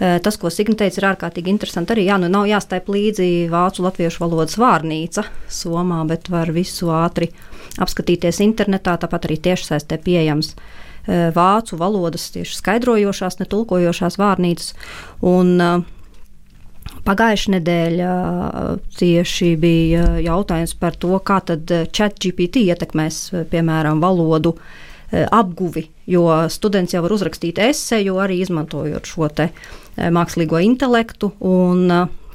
Tas, 0.00 0.38
ko 0.40 0.48
Signa 0.48 0.78
teica, 0.80 0.96
ir 0.96 1.06
ārkārtīgi 1.10 1.52
interesanti. 1.52 1.92
Arī 1.92 2.06
jā, 2.06 2.16
nu 2.22 2.30
nav 2.32 2.46
jāstāj 2.48 2.86
līdzi 2.88 3.26
vācu 3.52 3.84
latviešu 3.84 4.22
valodas 4.22 4.56
vārnīca 4.56 5.26
Somā, 5.52 5.98
bet 6.08 6.30
var 6.32 6.48
visu 6.56 6.88
ātri 6.88 7.28
apskatīties 7.76 8.40
internetā, 8.40 8.96
tāpat 8.96 9.28
arī 9.28 9.36
tiešsaistē 9.44 10.00
pieejams 10.00 10.54
vācu 11.34 11.78
valodas 11.80 12.28
tieši 12.34 12.58
skaidrojošās, 12.60 13.40
netulkojošās 13.42 14.20
vārnīcas. 14.20 14.74
Un, 15.26 15.56
uh, 15.60 15.88
Pagājušā 17.06 17.54
nedēļa 17.54 18.12
tieši 18.98 19.54
bija 19.60 20.04
jautājums 20.20 20.74
par 20.76 20.96
to, 21.00 21.14
kā 21.24 21.38
ChatGPT 21.40 22.64
ietekmēs, 22.68 23.20
piemēram, 23.52 24.02
valodu 24.02 24.54
apguvi, 25.10 25.86
jo 26.10 26.26
students 26.52 26.94
jau 26.94 27.02
var 27.06 27.14
uzrakstīt 27.16 27.58
esēju, 27.62 28.18
arī 28.22 28.40
izmantojot 28.44 29.08
šo 29.10 29.30
mākslīgo 30.12 30.60
intelektu. 30.62 31.32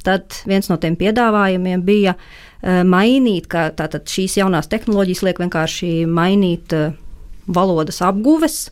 Tad 0.05 0.41
viens 0.49 0.69
no 0.69 0.77
tiem 0.81 0.97
piedāvājumiem 0.97 1.85
bija 1.85 2.15
mainīt, 2.85 3.47
ka 3.49 3.69
šīs 4.09 4.39
jaunās 4.41 4.69
tehnoloģijas 4.71 5.23
liek 5.25 5.41
vienkārši 5.45 5.93
mainīt 6.09 6.73
valodas 7.47 8.01
apguves 8.01 8.69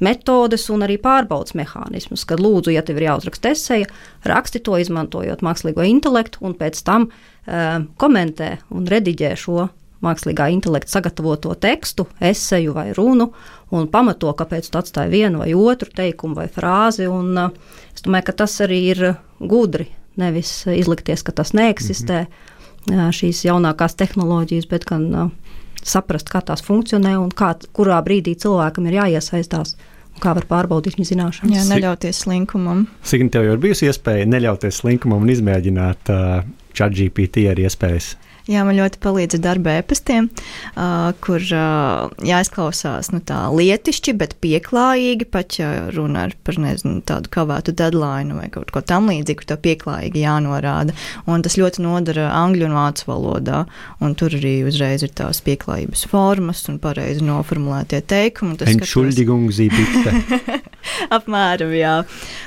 metodes 0.00 0.66
un 0.72 0.84
arī 0.84 0.96
pārbaudas 1.00 1.54
mehānismus. 1.58 2.24
Kad 2.28 2.40
lūdzu, 2.42 2.72
ja 2.74 2.82
tev 2.86 3.00
ir 3.00 3.10
jāuzraksta 3.10 3.52
esēja, 3.54 3.90
raksti 4.28 4.62
to 4.64 4.78
izmantojot 4.80 5.44
mākslīgo 5.44 5.84
intelektu 5.86 6.42
un 6.46 6.56
pēc 6.58 6.80
tam 6.86 7.10
uh, 7.10 7.84
komentē 8.00 8.56
un 8.74 8.88
rediģē 8.90 9.34
šo 9.38 9.68
mākslīgā 10.00 10.46
intelekta 10.54 10.96
sagatavoto 10.96 11.52
tekstu, 11.60 12.06
esēju 12.24 12.72
vai 12.72 12.86
runu 12.96 13.28
un 13.76 13.88
pamato, 13.92 14.32
kāpēc 14.32 14.70
tu 14.70 14.80
atstāji 14.80 15.12
vienu 15.12 15.42
vai 15.42 15.52
otru 15.52 15.92
teikumu 15.92 16.38
vai 16.40 16.48
frāzi. 16.52 17.08
Un, 17.10 17.34
uh, 17.36 17.82
es 17.94 18.06
domāju, 18.06 18.30
ka 18.30 18.38
tas 18.44 18.56
arī 18.64 18.80
ir 18.94 19.04
gudri, 19.40 19.90
nevis 20.20 20.62
izlikties, 20.72 21.24
ka 21.26 21.36
tas 21.36 21.52
neeksistē. 21.52 22.24
Mm 22.24 22.30
-hmm. 22.30 22.46
Uh, 22.80 23.10
šīs 23.12 23.44
jaunākās 23.44 23.92
tehnoloģijas, 23.94 24.66
bet 24.66 24.86
gan 24.88 25.02
uh, 25.14 25.30
saprast, 25.86 26.30
kā 26.32 26.42
tās 26.44 26.64
funkcionē 26.66 27.16
un 27.20 27.30
kā, 27.34 27.54
kurā 27.76 28.00
brīdī 28.04 28.36
cilvēkam 28.40 28.88
ir 28.90 29.00
jāiesaistās. 29.00 29.76
Kā 30.20 30.34
var 30.36 30.44
pārbaudīt 30.50 30.98
viņa 30.98 31.08
zināšanas? 31.14 31.54
Jā, 31.54 31.66
neļauties 31.70 32.24
slinkumam. 32.26 32.82
Cik 33.08 33.30
tev 33.32 33.46
jau 33.46 33.54
ir 33.56 33.62
bijusi 33.62 33.86
iespēja 33.88 34.26
neļauties 34.28 34.82
slinkumam 34.82 35.22
un 35.24 35.32
izmēģināt 35.32 36.10
uh, 36.12 36.42
ChatGPT 36.80 37.46
ar 37.52 37.60
iespējas? 37.60 38.14
Jā, 38.50 38.64
man 38.66 38.78
ļoti 38.78 38.98
palīdz 39.02 39.36
ar 39.36 39.42
darba 39.44 39.74
ēpastiem, 39.78 40.26
uh, 40.72 41.10
kur 41.22 41.42
uh, 41.54 42.08
jāizklausās 42.26 43.12
nu, 43.12 43.20
tā 43.26 43.44
lietišķi, 43.52 44.14
bet 44.18 44.34
pieklājīgi. 44.42 45.28
Pat 45.30 45.58
ja 45.60 45.68
runa 45.94 46.24
ir 46.26 46.34
par 46.46 46.58
nezinu, 46.62 46.98
tādu 47.06 47.30
kavētu 47.30 47.74
deadline 47.78 48.34
vai 48.38 48.48
kaut 48.52 48.72
ko 48.74 48.82
tamlīdzīgu, 48.82 49.46
to 49.46 49.58
pieklājīgi 49.60 50.24
jānorāda. 50.24 50.96
Un 51.30 51.44
tas 51.46 51.58
ļoti 51.60 51.84
nodara 51.84 52.30
angļu 52.40 52.66
un 52.70 52.76
vācu 52.80 53.10
valodā. 53.12 53.62
Un 54.02 54.16
tur 54.18 54.34
arī 54.40 54.56
uzreiz 54.66 55.04
ir 55.06 55.14
tās 55.14 55.42
pieklājības 55.46 56.06
formas 56.10 56.64
un 56.72 56.80
pareizi 56.82 57.22
noformulētie 57.26 58.02
teikumi. 58.02 58.58
Entschuldigung, 58.70 59.46
Sie 59.54 59.70
bitte. 59.70 60.60
Apmēram, 61.16 61.72
jā. 61.76 61.94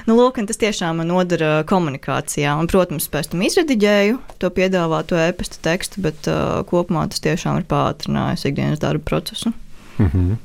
Nu, 0.08 0.18
lūk, 0.20 0.40
tas 0.50 0.60
tiešām 0.62 1.02
man 1.02 1.12
nodara 1.12 1.64
komunikācijā. 1.70 2.56
Un, 2.60 2.70
protams, 2.72 3.10
pēc 3.12 3.32
tam 3.34 3.44
izrediģēju 3.46 4.20
to 4.42 4.52
piedāvāto 4.54 5.20
e-pasta 5.20 5.62
tekstu, 5.64 6.04
bet 6.06 6.30
uh, 6.32 6.62
kopumā 6.70 7.08
tas 7.12 7.24
tiešām 7.24 7.62
ir 7.62 7.68
pātrinājis 7.70 8.48
ikdienas 8.50 8.84
darba 8.84 9.04
procesu. 9.14 9.54
Mm 9.98 10.10
-hmm. 10.14 10.36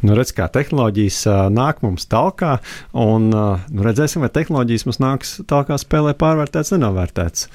nu, 0.00 0.14
redz, 0.14 0.32
kā 0.36 0.48
tehnoloģijas 0.52 1.26
uh, 1.26 1.34
nāk 1.48 1.80
mums 1.80 2.06
tālāk, 2.06 2.58
un 2.92 3.34
uh, 3.34 3.58
nu, 3.70 3.82
redzēsim, 3.82 4.20
vai 4.20 4.28
tehnoloģijas 4.28 4.84
mums 4.84 4.98
nāks 4.98 5.40
tālāk 5.48 5.72
spēlē 5.78 6.12
pārvērtēts, 6.12 6.72
nenovērtēts. 6.76 7.48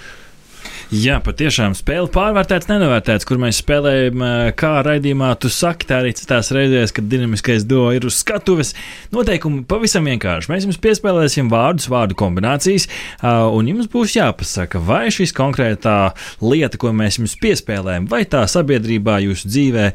Jā, 0.91 1.19
patiešām 1.23 1.75
spēle 1.77 2.09
pārvērtēts, 2.11 2.67
nenovērtēts, 2.69 3.25
kur 3.29 3.39
mēs 3.41 3.61
spēlējam, 3.61 4.23
kā 4.59 4.71
raidījumā 4.85 5.29
tu 5.41 5.51
saki, 5.53 5.87
tā 5.89 6.01
arī 6.01 6.11
citās 6.17 6.51
reizēs, 6.53 6.93
kad 6.95 7.07
dinamiskais 7.09 7.65
do 7.69 7.85
ir 7.95 8.07
uz 8.09 8.17
skatuves. 8.19 8.73
Noteikumi 9.13 9.63
pavisam 9.69 10.09
vienkārši. 10.09 10.51
Mēs 10.51 10.67
jums 10.67 10.81
piespēlēsim 10.83 11.51
vārdus, 11.53 11.89
vārdu 11.93 12.17
kombinācijas, 12.19 12.89
un 13.23 13.69
jums 13.71 13.89
būs 13.93 14.17
jāpasaka, 14.17 14.81
vai 14.83 15.07
šis 15.13 15.35
konkrētā 15.37 15.97
lieta, 16.43 16.81
ko 16.81 16.93
mēs 16.95 17.21
jums 17.21 17.37
piespēlējam, 17.41 18.09
vai 18.11 18.23
tā 18.29 18.43
sabiedrībā, 18.49 19.19
jūsu 19.27 19.49
dzīvē, 19.53 19.85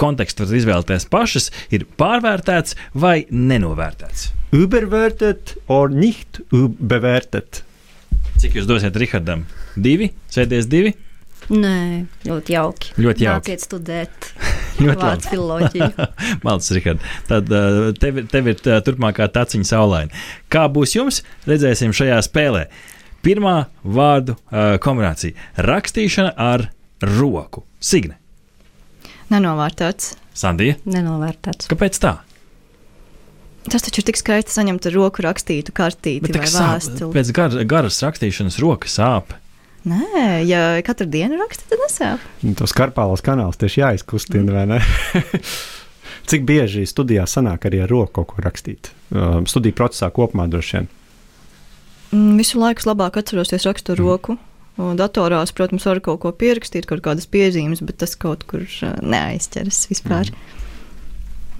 kontekstu 0.00 0.46
varat 0.46 0.60
izvēlēties 0.60 1.08
pašas, 1.10 1.50
ir 1.74 1.88
pārvērtēts 2.00 2.76
vai 2.94 3.24
nenovērtēts. 3.30 4.30
Übervērtēt, 4.56 5.58
or 5.70 5.92
nicht 5.94 6.40
übervērtēt. 6.50 7.64
Cik 8.40 8.54
jūs 8.56 8.64
dosiet 8.64 8.96
Rihardam? 8.96 9.42
Divi? 9.76 10.06
Sēties 10.32 10.64
divi? 10.70 10.94
Nē, 11.50 12.06
ļoti 12.24 12.54
jauki. 12.54 12.92
Ļoti 12.96 13.26
jauki. 13.26 13.52
Nāciet 13.52 13.64
studēt. 13.66 14.28
Ļoti 14.84 15.04
labi. 15.04 15.26
filoloģija. 15.28 16.06
Malts, 16.46 16.70
Rihard. 16.72 17.04
Tad 17.28 17.52
uh, 17.52 17.90
tev, 18.00 18.22
tev 18.32 18.48
ir 18.48 18.62
uh, 18.64 18.78
turpmākā 18.86 19.26
taciņa 19.34 19.68
saulaina. 19.68 20.22
Kā 20.52 20.64
būs 20.72 20.96
jums? 20.96 21.20
Redzēsim 21.50 21.92
šajā 21.96 22.16
spēlē. 22.24 22.64
Pirmā 23.20 23.56
vārdu 23.84 24.38
uh, 24.38 24.78
kombinācija- 24.80 25.36
rakstīšana 25.68 26.32
ar 26.40 26.70
roku. 27.18 27.66
Signe, 27.76 28.16
Nenovērtēts. 29.30 30.14
Sandija, 30.34 30.80
Nenovērtēts. 30.88 31.68
kāpēc 31.70 32.00
tā? 32.02 32.16
Tas 33.70 33.84
taču 33.86 34.02
ir 34.02 34.08
tik 34.08 34.18
skaisti 34.18 34.54
saņemt 34.54 34.88
ar 34.90 34.96
roku 34.96 35.22
rakstītu 35.22 35.74
kartīti 35.76 36.26
Bet 36.26 36.40
vai 36.40 36.48
vēstuli. 36.50 37.12
pēc 37.14 37.30
gar, 37.36 37.54
garas 37.70 38.00
rakstīšanas 38.02 38.58
roka 38.62 38.90
sāp. 38.90 39.36
Nē, 39.88 40.42
ja 40.44 40.62
katru 40.84 41.06
dienu 41.08 41.38
raksta, 41.40 41.64
tad 41.70 41.80
nesāp. 41.80 42.24
Nu, 42.44 42.52
Tos 42.58 42.74
karpālos 42.76 43.22
kanālus 43.24 43.56
tieši 43.62 43.80
jāizkustina, 43.80 44.52
vai 44.52 44.66
ne? 44.74 44.80
Cik 46.30 46.44
bieži 46.46 46.84
studijā 46.86 47.24
sanāk 47.30 47.64
arī 47.70 47.80
ar 47.86 47.90
roku 47.90 48.20
kaut 48.20 48.34
ko 48.34 48.44
rakstīt? 48.44 48.90
Um, 49.10 49.46
studiju 49.48 49.74
procesā 49.78 50.10
kopumā 50.14 50.44
droši 50.52 50.76
vien. 50.76 50.90
Mm, 52.12 52.36
Visu 52.42 52.60
laiku 52.60 52.82
es 52.84 52.88
labāk 52.90 53.16
atceros, 53.22 53.54
ja 53.54 53.62
rakstu 53.64 53.94
ar 53.96 54.02
roku. 54.02 54.36
Un 54.80 54.96
Datorās, 54.98 55.50
protams, 55.56 55.84
var 55.88 55.98
kaut 56.04 56.20
ko 56.22 56.30
pierakstīt, 56.32 56.86
kaut 56.88 57.02
kādas 57.04 57.26
piezīmes, 57.30 57.82
bet 57.84 57.98
tas 58.02 58.14
kaut 58.20 58.44
kur 58.50 58.62
uh, 58.66 58.94
neaizķeras 59.02 59.86
vispār. 59.90 60.30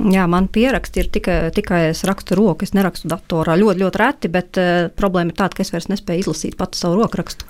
Jā, 0.01 0.25
man 0.31 0.47
pieraksti 0.49 1.03
ir 1.03 1.09
tikai, 1.13 1.35
tikai 1.53 1.81
es 1.91 2.01
rakstu 2.09 2.37
roku, 2.39 2.65
es 2.65 2.73
nerakstu 2.73 3.11
datorā. 3.11 3.57
Ļoti, 3.61 3.83
ļoti 3.83 4.01
reti, 4.01 4.31
bet 4.33 4.57
uh, 4.61 4.87
problēma 4.97 5.35
ir 5.35 5.37
tāda, 5.37 5.59
ka 5.59 5.65
es 5.67 5.73
vairs 5.75 5.91
nespēju 5.93 6.25
izlasīt 6.25 6.57
pati 6.57 6.81
savu 6.81 7.03
rokrakstu. 7.03 7.45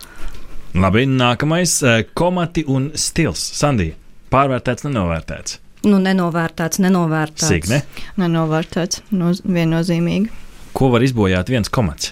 Labi, 0.75 1.05
nākamais 1.07 1.77
uh,- 1.87 2.01
komati 2.21 2.65
un 2.67 2.91
stils. 2.99 3.43
Sandija, 3.61 3.95
pārvērtēts, 4.35 4.87
nenovērtēts. 4.89 5.59
Nu, 5.87 6.01
nenovērtēts, 6.03 6.81
nenovērtēts. 6.85 7.47
Signe, 7.49 7.79
Nenovērtēts, 8.21 9.05
noz 9.17 9.41
viennozīmīgi. 9.47 10.29
ko 10.77 10.91
var 10.93 11.01
izbojāt 11.07 11.49
viens 11.49 11.71
komats? 11.73 12.11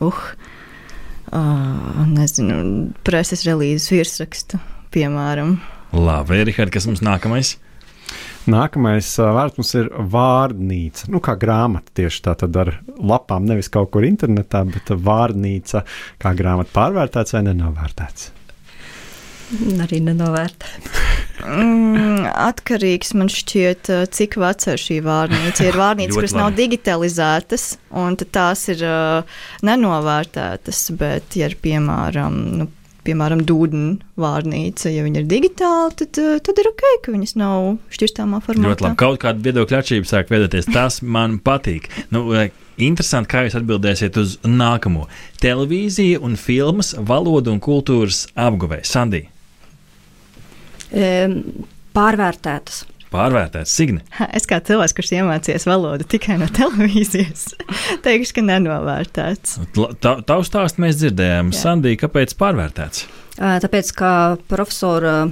Uh, 0.00 0.12
uh, 1.32 2.02
nezinu, 2.10 2.90
preses 3.06 3.46
relīzes 3.46 3.88
virsrakstu, 3.94 4.60
piemēram. 4.92 5.60
Labi, 5.96 6.42
Rihard, 6.44 6.74
kas 6.74 6.86
mums 6.90 7.00
nākamais? 7.00 7.54
Nākamais 8.50 9.08
vārds 9.18 9.58
mums 9.58 9.72
ir 9.78 9.88
vārnīca. 10.12 11.08
Nu, 11.10 11.20
kā 11.24 11.34
grāmata 11.40 11.90
tieši 11.98 12.22
tā, 12.28 12.36
tad 12.38 12.56
ar 12.60 12.76
lapām, 12.96 13.46
nevis 13.48 13.70
kaut 13.72 13.90
kur 13.94 14.06
internetā, 14.06 14.62
bet 14.70 14.94
vārnīca 14.94 15.82
kā 16.22 16.34
grāmata 16.38 16.74
pārvērtēts 16.76 17.36
vai 17.36 17.42
nenovērtēts. 17.48 18.30
Arī 19.82 20.00
nenovērtēts. 20.02 21.02
Mm, 21.46 22.24
atkarīgs 22.32 23.12
man 23.18 23.28
šķiet, 23.30 23.90
cik 24.14 24.38
veca 24.40 24.72
ir 24.74 24.80
šī 24.80 24.96
vārnīca. 25.04 25.66
Ir 25.68 25.78
vārnīcas, 25.78 26.16
kuras 26.16 26.34
nav 26.34 26.54
digitalizētas, 26.56 27.66
un 28.02 28.16
tad 28.18 28.32
tās 28.34 28.64
ir 28.72 28.82
uh, 28.86 29.36
nenovērtētas, 29.66 30.80
bet, 30.98 31.36
ja 31.38 31.50
ir 31.50 31.58
piemēram, 31.62 32.40
nu, 32.62 32.68
piemēram 33.06 33.44
dūdņu 33.46 34.18
vārnīca, 34.22 34.90
ja 34.92 35.06
viņi 35.06 35.22
ir 35.22 35.28
digitāli, 35.30 35.94
tad, 36.02 36.20
uh, 36.22 36.36
tad 36.42 36.62
ir 36.62 36.70
ok, 36.72 36.84
ka 37.04 37.14
viņas 37.14 37.36
nav 37.40 37.70
šķirstāmā 37.94 38.42
formātā. 38.44 38.74
Ļoti 38.74 38.86
labi. 38.88 39.00
Kaut 39.04 39.22
kāda 39.22 39.46
viedokļa 39.46 39.82
atšķirība 39.82 40.10
sāk 40.10 40.34
veidoties. 40.34 40.70
Tas 40.74 41.00
man 41.02 41.38
patīk. 41.44 41.88
Nu, 42.14 42.26
eh, 42.34 42.50
interesanti, 42.76 43.30
kā 43.32 43.46
jūs 43.46 43.56
atbildēsiet 43.60 44.18
uz 44.20 44.36
nākamo. 44.44 45.06
Televīzija 45.42 46.20
un 46.26 46.36
filmas, 46.40 46.92
valoda 46.98 47.54
un 47.54 47.62
kultūras 47.64 48.26
apguvē. 48.34 48.82
Sandija, 48.86 49.30
Um, 50.94 51.40
pārvērtētas. 51.96 52.84
Pārvērtēts 53.12 53.74
Signe. 53.76 54.02
Es 54.36 54.48
kā 54.50 54.58
cilvēks, 54.64 54.94
kurš 54.96 55.12
iemācījās 55.18 55.66
valodu 55.68 56.06
tikai 56.08 56.38
no 56.40 56.48
televīzijas, 56.56 57.48
teikšu, 58.06 58.38
ka 58.40 58.46
nenovērtēts. 58.48 59.58
Ta- 60.02 60.18
Tavu 60.26 60.46
stāstu 60.46 60.82
mēs 60.84 60.98
dzirdējām. 61.02 61.52
Jā. 61.54 61.60
Sandija, 61.66 62.00
kāpēc 62.06 62.34
pārvērtēts? 62.40 63.06
Tāpēc, 63.36 63.90
kā 63.96 64.12
profesora 64.48 65.26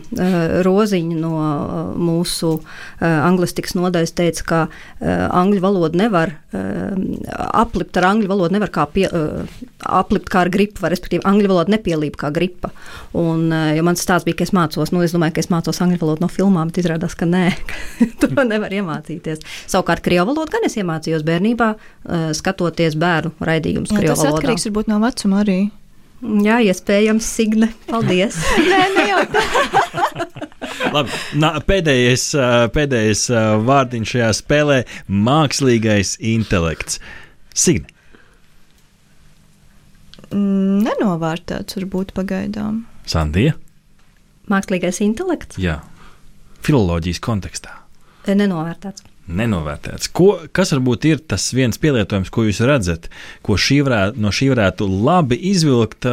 Roziņa 0.66 1.18
no 1.18 1.34
mūsu 1.96 2.58
anglistikas 3.00 3.76
nodaļas 3.78 4.12
teica, 4.16 4.44
ka 4.48 4.60
angļu 5.40 5.62
valodu 5.64 6.00
nevar 6.00 6.34
ā, 6.54 6.64
aplipt 7.64 7.96
ar 8.00 8.08
angļu 8.10 8.28
valodu, 8.30 8.54
nevar 8.56 8.70
kā 8.74 8.84
pie, 8.92 9.06
ā, 9.08 9.44
aplipt 10.00 10.28
kā 10.32 10.44
ar 10.44 10.50
gripu, 10.52 10.82
vai 10.84 10.92
respektīvi 10.92 11.24
angļu 11.28 11.50
valoda 11.50 11.74
nepielīp 11.74 12.18
kā 12.20 12.30
gripa. 12.34 12.70
Un, 13.18 13.48
jo 13.74 13.86
mans 13.86 14.04
stāsts 14.04 14.28
bija, 14.28 14.40
ka 14.40 14.48
es 14.48 14.54
mācos, 14.56 14.92
nu, 14.94 15.02
es 15.04 15.14
domāju, 15.16 15.36
ka 15.36 15.44
es 15.44 15.50
mācos 15.52 15.80
angļu 15.84 16.00
valodu 16.02 16.24
no 16.26 16.30
filmām, 16.32 16.70
bet 16.70 16.82
izrādās, 16.84 17.16
ka 17.18 17.28
nē, 17.28 17.46
to 18.20 18.30
nevar 18.44 18.74
iemācīties. 18.74 19.44
Savukārt, 19.64 20.04
krievu 20.04 20.32
valodu 20.32 20.56
gan 20.56 20.68
es 20.68 20.76
iemācījos 20.80 21.24
bērnībā, 21.26 21.70
skatoties 22.36 22.98
bērnu 23.00 23.34
raidījumus 23.44 23.94
krievu 23.94 24.12
tas 24.12 24.22
valodā. 24.24 24.42
atkarīgs 24.42 24.68
varbūt 24.68 24.92
no 24.92 25.00
vecuma 25.04 25.42
arī. 25.44 25.58
Jā, 26.22 26.58
iespējams, 26.64 27.26
Signe. 27.36 27.68
Paldies! 27.88 28.36
Nē, 28.70 28.82
ne 28.94 29.06
jau 29.10 29.22
tā. 29.34 29.42
Labi, 30.94 31.10
nā, 31.42 31.50
pēdējais, 31.68 32.24
pēdējais 32.74 33.24
vārdiņš 33.66 34.12
šajā 34.14 34.30
spēlē- 34.38 34.78
mākslīgais 35.28 36.14
intelekts. 36.34 37.00
Signe, 37.54 37.90
Mm, 40.34 40.80
Nenovērtēts 40.82 41.76
varbūt 41.78 42.08
pagaidām. 42.16 42.80
Sandija, 43.06 43.52
Mākslīgais 44.50 44.98
intelekts 45.04 45.60
jā, 45.62 45.76
filoloģijas 46.66 47.20
kontekstā. 47.22 47.76
nenovērtēts. 48.26 49.04
Nenovērtēts. 49.24 50.10
Ko, 50.12 50.34
kas 50.52 50.74
varbūt 50.74 51.06
ir 51.08 51.20
tas 51.32 51.46
viens 51.56 51.78
pielietojums, 51.80 52.28
ko 52.32 52.42
jūs 52.44 52.58
redzat, 52.68 53.06
ko 53.46 53.56
šī 53.56 53.78
varētu, 53.86 54.20
no 54.20 54.28
šī 54.34 54.50
varētu 54.52 54.88
labi 55.06 55.38
izvilkt, 55.48 56.04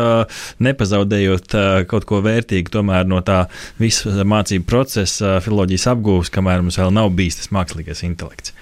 nepazaudējot 0.63 1.57
kaut 1.91 2.07
ko 2.07 2.21
vērtīgu 2.23 2.71
tomēr 2.71 3.09
no 3.11 3.19
tā 3.27 3.41
visa 3.81 4.23
mācību 4.23 4.63
procesa, 4.69 5.41
filoloģijas 5.43 5.89
apgūves, 5.91 6.31
kamēr 6.31 6.63
mums 6.63 6.79
vēl 6.79 6.93
nav 6.95 7.11
bijis 7.17 7.41
tas 7.41 7.51
mākslīgais 7.51 8.05
intelekts? 8.07 8.55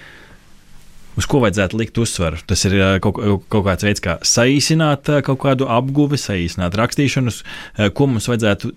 Uz 1.18 1.26
ko 1.30 1.44
vajadzētu 1.44 1.78
likt 1.78 2.02
uzsvaru? 2.02 2.42
Tas 2.50 2.64
ir 2.66 2.74
kaut, 3.04 3.22
kaut 3.50 3.66
kāds 3.68 3.86
veids, 3.86 4.02
kā 4.02 4.16
saīsināt 4.26 5.12
kaut 5.26 5.40
kādu 5.44 5.70
apguvi, 5.70 6.18
saīsināt 6.18 6.74
ā, 6.74 7.90
ko 7.94 8.10
mums 8.10 8.26
vajadzētu 8.30 8.74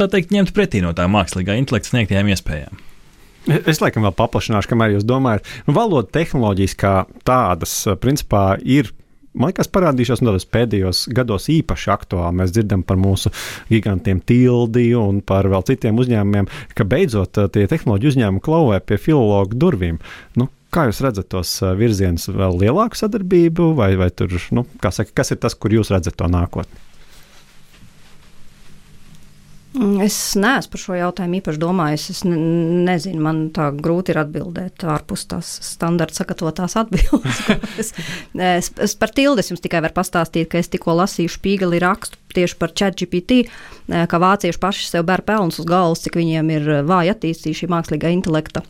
tā 0.00 0.10
teikt, 0.10 0.34
ņemt 0.34 0.54
pretī 0.56 0.82
no 0.82 0.90
tā 0.98 1.06
mākslīgā 1.10 1.54
intelekta 1.60 1.94
sniegtajām 1.94 2.34
iespējām. 2.34 2.85
Es 3.46 3.78
laikam 3.82 4.06
vēl 4.06 4.14
paplašināšu, 4.18 4.70
kamēr 4.72 4.96
jūs 4.96 5.06
domājat, 5.06 5.46
nu, 5.68 5.74
valoda 5.76 6.10
tehnoloģijas 6.16 6.74
kā 6.80 6.94
tādas, 7.26 7.78
eh, 7.86 7.98
principā, 7.98 8.56
ir. 8.62 8.92
Man 9.36 9.50
liekas, 9.50 9.68
parādījušās 9.68 10.22
tādos 10.24 10.46
pēdējos 10.48 11.02
gados 11.12 11.50
īpaši 11.52 11.90
aktuāli. 11.92 12.38
Mēs 12.40 12.54
dzirdam 12.56 12.80
par 12.82 12.96
mūsu 12.96 13.28
gigantiem 13.68 14.22
Tildiju 14.24 15.02
un 15.10 15.18
par 15.20 15.44
vēl 15.44 15.60
citiem 15.68 16.00
uzņēmumiem, 16.00 16.48
ka 16.74 16.88
beidzot 16.88 17.38
eh, 17.38 17.50
tie 17.52 17.66
tehnoloģiju 17.68 18.14
uzņēmumi 18.14 18.42
klauvē 18.42 18.80
pie 18.80 18.96
filologu 18.96 19.60
durvīm. 19.60 20.00
Nu, 20.40 20.48
kā 20.72 20.88
jūs 20.88 21.04
redzat 21.04 21.28
tos 21.28 21.52
eh, 21.62 21.76
virzienus, 21.76 22.30
vēl 22.32 22.58
lielāku 22.64 22.98
sadarbību, 22.98 23.74
vai, 23.76 23.92
vai 24.00 24.10
tur, 24.10 24.40
nu, 24.56 24.66
saka, 24.82 25.12
kas 25.22 25.36
ir 25.36 25.42
tas, 25.44 25.54
kur 25.54 25.76
jūs 25.76 25.92
redzat 25.94 26.16
to 26.16 26.32
nākotni? 26.32 26.85
Mm, 29.76 30.00
Es 30.06 30.16
neesmu 30.38 30.72
par 30.72 30.80
šo 30.80 30.96
jautājumu 30.96 31.40
īpaši 31.40 31.60
domājis. 31.60 32.08
Es 32.14 32.22
ne, 32.24 32.36
nezinu, 32.88 33.20
man 33.22 33.42
tā 33.56 33.68
grūti 33.76 34.14
ir 34.14 34.22
atbildēt 34.22 34.84
ārpus 34.88 35.26
tās 35.28 35.50
standarta 35.66 36.22
sagatavotās 36.22 36.78
atbildes. 36.80 37.42
es, 37.82 37.92
es, 38.34 38.70
es 38.88 38.96
par 38.96 39.12
tildes 39.16 39.52
jums 39.52 39.64
tikai 39.64 39.82
varu 39.84 39.98
pastāstīt, 39.98 40.48
ka 40.52 40.60
es 40.62 40.72
tikko 40.72 40.96
lasīju 41.02 41.34
spīgali 41.36 41.82
rakstu 41.84 42.20
tieši 42.36 42.58
par 42.60 42.72
ChatGPT, 42.76 43.46
eh, 43.46 44.04
ka 44.10 44.20
vācieši 44.20 44.60
paši 44.60 44.90
sev 44.90 45.06
ber 45.08 45.24
pelnus 45.26 45.60
uz 45.62 45.68
galvas, 45.68 46.04
cik 46.04 46.18
viņiem 46.20 46.52
ir 46.56 46.70
eh, 46.74 46.84
vāji 46.86 47.12
attīstīta 47.14 47.62
šī 47.62 47.70
mākslīgā 47.72 48.12
intelekta 48.16 48.64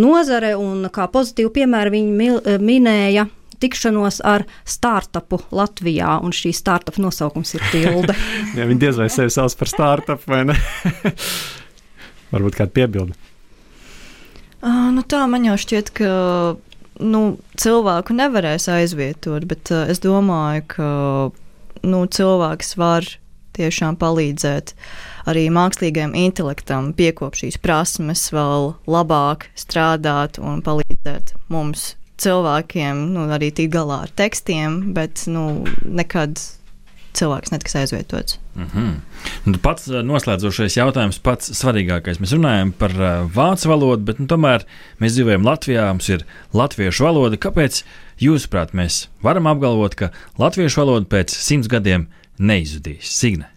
nozare. 0.00 0.54
Un 0.60 0.88
kā 0.92 1.08
pozitīvu 1.12 1.52
piemēru 1.60 1.96
viņi 1.96 2.18
mil, 2.18 2.40
eh, 2.44 2.60
minēja 2.60 3.28
tikšanos 3.62 4.20
ar 4.26 4.44
startupu 4.68 5.40
Latvijā, 5.54 6.18
un 6.24 6.34
šī 6.34 6.52
startup 6.56 6.98
nosaukums 7.02 7.54
ir 7.56 7.66
Tilde. 7.72 8.16
Ja 8.58 8.66
viņi 8.68 8.82
diez 8.82 8.98
vai 9.00 9.08
sevi 9.12 9.32
sauc 9.32 9.54
par 9.58 9.70
startup 9.70 10.26
vai 10.28 10.42
ne? 10.50 10.58
Varbūt 12.32 12.58
kāda 12.58 12.72
piebilde. 12.74 13.16
Uh, 14.62 14.90
nu 14.94 15.02
tā 15.02 15.24
man 15.30 15.46
jau 15.46 15.56
šķiet, 15.58 15.90
ka 15.96 16.10
nu, 17.02 17.22
cilvēku 17.58 18.14
nevarēs 18.14 18.68
aizvietot, 18.70 19.46
bet 19.50 19.72
uh, 19.74 19.88
es 19.90 20.02
domāju, 20.02 20.66
ka 20.76 20.90
nu, 21.82 22.04
cilvēks 22.06 22.76
var 22.78 23.08
tiešām 23.56 23.98
palīdzēt 24.00 24.74
arī 25.28 25.46
mākslīgajam 25.52 26.14
intelektam 26.18 26.92
piekopot 26.96 27.42
šīs 27.42 27.58
prasmes, 27.62 28.28
vēl 28.34 28.72
labāk 28.90 29.50
strādāt 29.58 30.40
un 30.42 30.62
palīdzēt 30.64 31.34
mums. 31.52 31.92
Cilvēkiem 32.22 33.06
nu, 33.14 33.26
arī 33.34 33.50
tikt 33.54 33.74
galā 33.74 34.02
ar 34.06 34.10
tekstiem, 34.18 34.92
bet 34.96 35.24
nu, 35.30 35.64
nekad 35.82 36.38
cilvēks 37.16 37.52
netiks 37.52 37.76
aizvietots. 37.76 38.38
Mm 38.54 38.66
-hmm. 38.72 38.94
nu, 39.44 39.58
pats 39.62 39.88
noslēdzošais 39.88 40.76
jautājums, 40.76 41.18
pats 41.18 41.52
svarīgākais. 41.60 42.20
Mēs 42.20 42.34
runājam 42.36 42.72
par 42.78 42.90
uh, 42.90 43.28
vācu 43.36 43.68
valodu, 43.68 44.04
bet 44.04 44.18
nu, 44.20 44.26
tomēr 44.26 44.64
mēs 45.00 45.16
dzīvojam 45.16 45.44
Latvijā, 45.44 45.86
mums 45.92 46.08
ir 46.08 46.24
latviešu 46.52 47.04
valoda. 47.04 47.36
Kāpēc, 47.36 47.84
jūsuprāt, 48.20 48.72
mēs 48.72 49.08
varam 49.22 49.46
apgalvot, 49.46 49.94
ka 49.94 50.10
latviešu 50.38 50.80
valoda 50.80 51.06
pēc 51.06 51.34
simts 51.36 51.68
gadiem 51.68 52.08
neizzudīs? 52.38 53.12
Signe. 53.18 53.48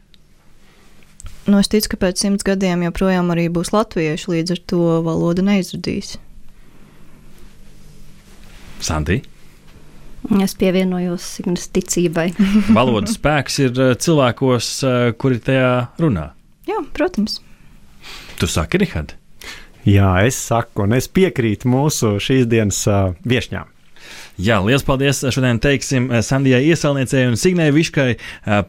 Nu, 1.46 1.60
es 1.60 1.68
ticu, 1.70 1.90
ka 1.94 1.98
pēc 2.08 2.18
simts 2.18 2.44
gadiem 2.44 2.84
joprojām 2.84 3.30
arī 3.30 3.50
būs 3.54 3.70
latvieši, 3.74 4.32
līdz 4.32 4.52
ar 4.52 4.62
to 4.66 5.02
valoda 5.06 5.42
neizudīs. 5.46 6.18
Santi? 8.86 9.22
Es 10.42 10.56
pievienojos 10.58 11.26
Signas 11.38 11.68
ticībai. 11.74 12.32
Valodas 12.78 13.18
spēks 13.20 13.60
ir 13.62 13.76
uh, 13.78 13.94
cilvēkos, 13.94 14.70
uh, 14.86 14.96
kuri 15.22 15.38
tajā 15.44 15.70
runā. 16.02 16.32
Jā, 16.66 16.80
protams. 16.98 17.40
Tu 18.40 18.50
saki, 18.50 18.82
Rihard? 18.82 19.14
Jā, 19.86 20.16
es 20.26 20.38
saku, 20.42 20.88
un 20.88 20.96
es 20.98 21.08
piekrītu 21.14 21.70
mūsu 21.70 22.16
šīs 22.22 22.50
dienas 22.50 22.82
uh, 22.90 23.14
viesņām. 23.28 23.70
Jā, 24.42 24.58
liels 24.66 24.84
paldies 24.86 25.22
šodien 25.34 25.62
teiksim 25.64 26.10
Sandijai 26.26 26.66
Ieselniecei 26.68 27.24
un 27.30 27.38
Signai 27.40 27.72
Viškai 27.74 28.18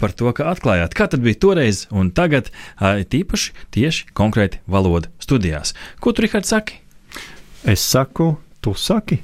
par 0.01 0.15
to, 0.17 0.31
ka 0.33 0.47
atklājāt, 0.53 0.95
kā 0.97 1.09
tad 1.13 1.25
bija 1.27 1.37
toreiz 1.43 1.83
un 1.93 2.09
tagad, 2.15 2.49
tīpaši 2.81 3.53
tieši 3.75 4.09
konkrēti 4.17 4.63
valodu 4.71 5.11
studijās. 5.21 5.75
Ko 6.01 6.15
tu, 6.15 6.25
Rihard, 6.25 6.49
saki? 6.49 6.79
Es 7.67 7.85
saku, 7.85 8.37
tu 8.65 8.73
saki. 8.79 9.21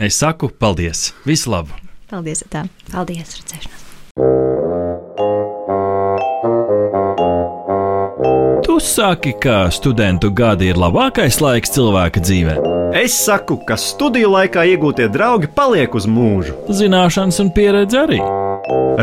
Es 0.00 0.16
saku 0.16 0.48
paldies! 0.48 1.10
Visu 1.28 1.50
labu! 1.52 1.74
Paldies! 2.08 2.40
Tā. 2.48 2.62
Paldies! 2.88 3.34
Redzēšanās! 3.36 3.82
Tu 8.64 8.78
saki, 8.80 9.34
ka 9.44 9.68
studentu 9.68 10.30
gadi 10.32 10.70
ir 10.72 10.80
labākais 10.80 11.36
laiks 11.44 11.76
cilvēka 11.76 12.24
dzīvē. 12.24 12.56
Es 12.96 13.18
saku, 13.26 13.58
ka 13.68 13.76
studiju 13.76 14.32
laikā 14.38 14.64
iegūtie 14.72 15.10
draugi 15.12 15.52
paliek 15.52 15.92
uz 15.92 16.08
mūžu. 16.08 16.56
Zināšanas 16.80 17.44
un 17.44 17.52
pieredze 17.52 18.00
arī. 18.00 18.24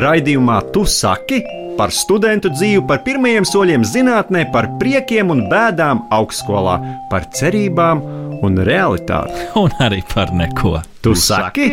Raidījumā 0.02 0.64
tu 0.74 0.82
saki 0.90 1.44
par 1.78 1.94
studentu 1.94 2.50
dzīvi, 2.50 2.82
par 2.90 3.06
pirmajiem 3.06 3.46
soļiem 3.46 3.86
zinātnē, 3.86 4.48
par 4.50 4.74
priekiem 4.82 5.30
un 5.30 5.46
bēdām 5.52 6.08
augstskolā, 6.10 6.80
par 7.14 7.30
cerībām 7.38 8.02
un 8.46 8.58
realitāti. 8.68 9.48
Un 9.62 9.74
arī 9.84 10.04
par 10.14 10.34
neko. 10.36 10.78
Tu 11.02 11.16
saki? 11.16 11.70